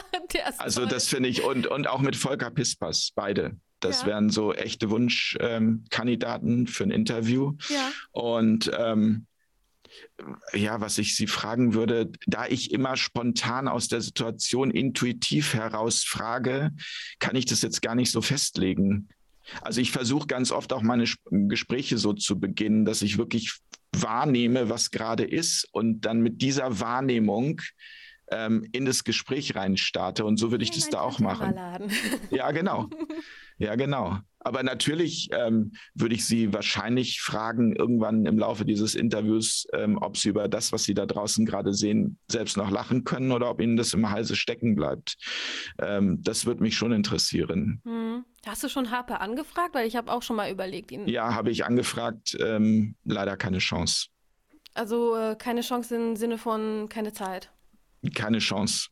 [0.59, 0.91] also toll.
[0.91, 3.57] das finde ich und, und auch mit Volker Pispas, beide.
[3.81, 4.09] Das ja.
[4.09, 7.55] wären so echte Wunschkandidaten ähm, für ein Interview.
[7.69, 7.91] Ja.
[8.13, 9.27] Und ähm,
[10.55, 16.03] ja, was ich Sie fragen würde, da ich immer spontan aus der Situation intuitiv heraus
[16.03, 16.71] frage,
[17.19, 19.09] kann ich das jetzt gar nicht so festlegen.
[19.61, 23.53] Also ich versuche ganz oft auch meine Gespräche so zu beginnen, dass ich wirklich
[23.95, 27.61] wahrnehme, was gerade ist und dann mit dieser Wahrnehmung
[28.33, 30.25] ähm, in das Gespräch rein starte.
[30.25, 31.55] Und so würde ich das da auch machen.
[32.31, 32.89] Ja, genau.
[33.59, 34.19] Ja, genau.
[34.41, 40.17] Aber natürlich ähm, würde ich Sie wahrscheinlich fragen, irgendwann im Laufe dieses Interviews, ähm, ob
[40.17, 43.61] Sie über das, was Sie da draußen gerade sehen, selbst noch lachen können oder ob
[43.61, 45.17] Ihnen das im Halse stecken bleibt.
[45.79, 47.81] Ähm, das würde mich schon interessieren.
[47.85, 48.25] Hm.
[48.47, 49.75] Hast du schon Harper angefragt?
[49.75, 51.07] Weil ich habe auch schon mal überlegt, ihn.
[51.07, 52.37] Ja, habe ich angefragt.
[52.41, 54.09] Ähm, leider keine Chance.
[54.75, 57.53] Also äh, keine Chance im Sinne von keine Zeit
[58.11, 58.89] keine Chance,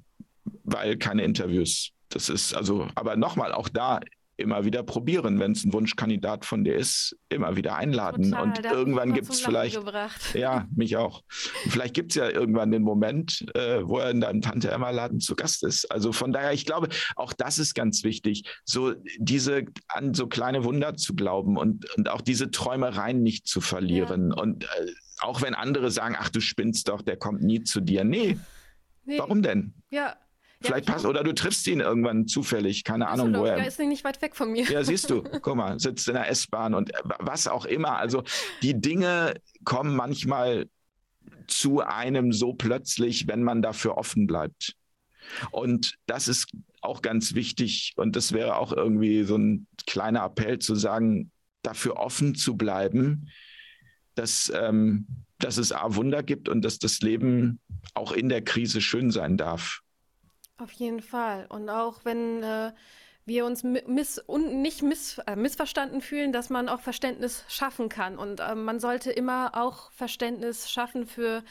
[0.64, 1.90] weil keine Interviews.
[2.08, 4.00] Das ist also, aber nochmal, auch da
[4.40, 8.30] immer wieder probieren, wenn es ein Wunschkandidat von dir ist, immer wieder einladen.
[8.30, 9.76] Total, und irgendwann gibt es vielleicht.
[9.76, 10.34] Gebracht.
[10.34, 11.22] Ja, mich auch.
[11.64, 15.20] Und vielleicht gibt es ja irgendwann den Moment, äh, wo er in deinem Tante Emma-Laden
[15.20, 15.90] zu Gast ist.
[15.90, 20.64] Also von daher, ich glaube, auch das ist ganz wichtig, so diese an so kleine
[20.64, 24.30] Wunder zu glauben und, und auch diese Träumereien nicht zu verlieren.
[24.30, 24.42] Ja.
[24.42, 28.04] Und äh, auch wenn andere sagen, ach, du spinnst doch, der kommt nie zu dir.
[28.04, 28.38] Nee,
[29.10, 29.18] Nee.
[29.18, 29.74] Warum denn?
[29.90, 30.16] Ja,
[30.62, 33.56] Vielleicht ja, passt, oder du triffst ihn irgendwann zufällig, keine Ahnung woher.
[33.56, 34.64] Ja, ist nicht weit weg von mir.
[34.64, 37.96] Ja, siehst du, guck mal, sitzt in der S-Bahn und was auch immer.
[37.96, 38.22] Also
[38.62, 39.34] die Dinge
[39.64, 40.68] kommen manchmal
[41.46, 44.76] zu einem so plötzlich, wenn man dafür offen bleibt.
[45.50, 46.52] Und das ist
[46.82, 51.30] auch ganz wichtig und das wäre auch irgendwie so ein kleiner Appell zu sagen,
[51.62, 53.30] dafür offen zu bleiben,
[54.14, 55.06] dass, ähm,
[55.44, 57.60] dass es A Wunder gibt und dass das Leben
[57.94, 59.80] auch in der Krise schön sein darf.
[60.58, 61.46] Auf jeden Fall.
[61.48, 62.72] Und auch wenn äh,
[63.24, 68.18] wir uns miss und nicht miss äh, missverstanden fühlen, dass man auch Verständnis schaffen kann.
[68.18, 71.42] Und äh, man sollte immer auch Verständnis schaffen für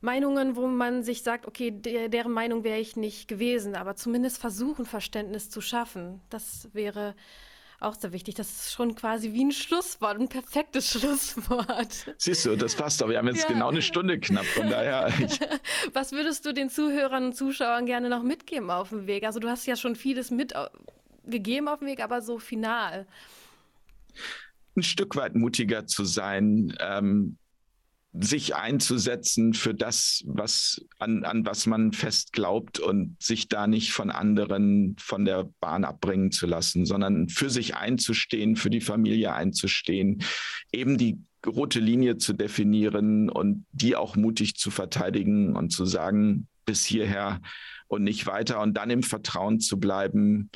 [0.00, 4.38] Meinungen, wo man sich sagt, okay, der, deren Meinung wäre ich nicht gewesen, aber zumindest
[4.38, 6.20] versuchen, Verständnis zu schaffen.
[6.30, 7.14] Das wäre
[7.80, 8.34] auch sehr wichtig.
[8.34, 12.14] Das ist schon quasi wie ein Schlusswort, ein perfektes Schlusswort.
[12.18, 13.08] Siehst du, das passt doch.
[13.08, 13.48] Wir haben jetzt ja.
[13.48, 15.12] genau eine Stunde knapp, von daher.
[15.92, 19.24] Was würdest du den Zuhörern und Zuschauern gerne noch mitgeben auf dem Weg?
[19.24, 23.06] Also du hast ja schon vieles mitgegeben auf dem Weg, aber so final.
[24.76, 27.38] Ein Stück weit mutiger zu sein, ähm,
[28.12, 33.92] sich einzusetzen für das, was an, an was man fest glaubt und sich da nicht
[33.92, 39.32] von anderen von der Bahn abbringen zu lassen, sondern für sich einzustehen, für die Familie
[39.32, 40.22] einzustehen,
[40.72, 46.48] eben die rote Linie zu definieren und die auch mutig zu verteidigen und zu sagen,
[46.66, 47.40] bis hierher
[47.86, 50.50] und nicht weiter und dann im Vertrauen zu bleiben,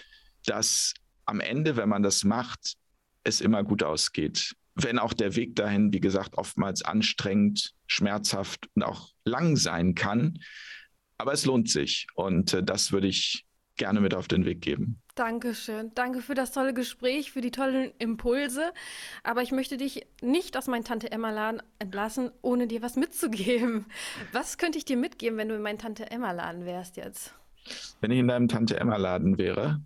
[0.44, 0.92] dass
[1.24, 2.74] am Ende, wenn man das macht,
[3.22, 8.82] es immer gut ausgeht wenn auch der Weg dahin, wie gesagt, oftmals anstrengend, schmerzhaft und
[8.82, 10.38] auch lang sein kann.
[11.16, 13.46] Aber es lohnt sich und äh, das würde ich
[13.76, 15.00] gerne mit auf den Weg geben.
[15.14, 15.92] Dankeschön.
[15.94, 18.72] Danke für das tolle Gespräch, für die tollen Impulse.
[19.22, 23.86] Aber ich möchte dich nicht aus meinem Tante Emma-Laden entlassen, ohne dir was mitzugeben.
[24.32, 27.34] Was könnte ich dir mitgeben, wenn du in meinem Tante Emma-Laden wärst jetzt?
[28.00, 29.80] Wenn ich in deinem Tante-Emma-Laden wäre,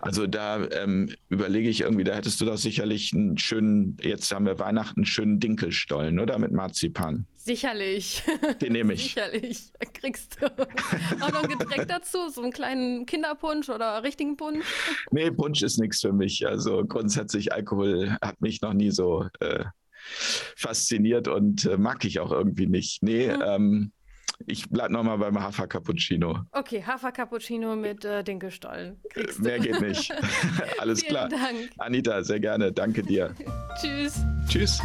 [0.00, 4.46] also da ähm, überlege ich irgendwie, da hättest du doch sicherlich einen schönen, jetzt haben
[4.46, 6.38] wir Weihnachten, einen schönen Dinkelstollen, oder?
[6.38, 7.26] Mit Marzipan.
[7.34, 8.22] Sicherlich.
[8.62, 9.02] Den nehme ich.
[9.02, 9.72] Sicherlich.
[9.78, 14.64] Da kriegst du auch noch ein Getränk dazu, so einen kleinen Kinderpunsch oder richtigen Punsch.
[15.10, 16.46] Nee, Punsch ist nichts für mich.
[16.46, 19.64] Also grundsätzlich Alkohol hat mich noch nie so äh,
[20.56, 23.02] fasziniert und äh, mag ich auch irgendwie nicht.
[23.02, 23.42] Nee, mhm.
[23.44, 23.92] ähm,
[24.46, 26.40] ich bleibe nochmal beim Hafer Cappuccino.
[26.52, 29.00] Okay, Hafer Cappuccino mit äh, Dinkelstollen.
[29.38, 30.12] Mehr geht nicht.
[30.78, 31.28] Alles Vielen klar.
[31.28, 31.70] Dank.
[31.78, 32.72] Anita, sehr gerne.
[32.72, 33.34] Danke dir.
[33.80, 34.20] Tschüss.
[34.48, 34.80] Tschüss.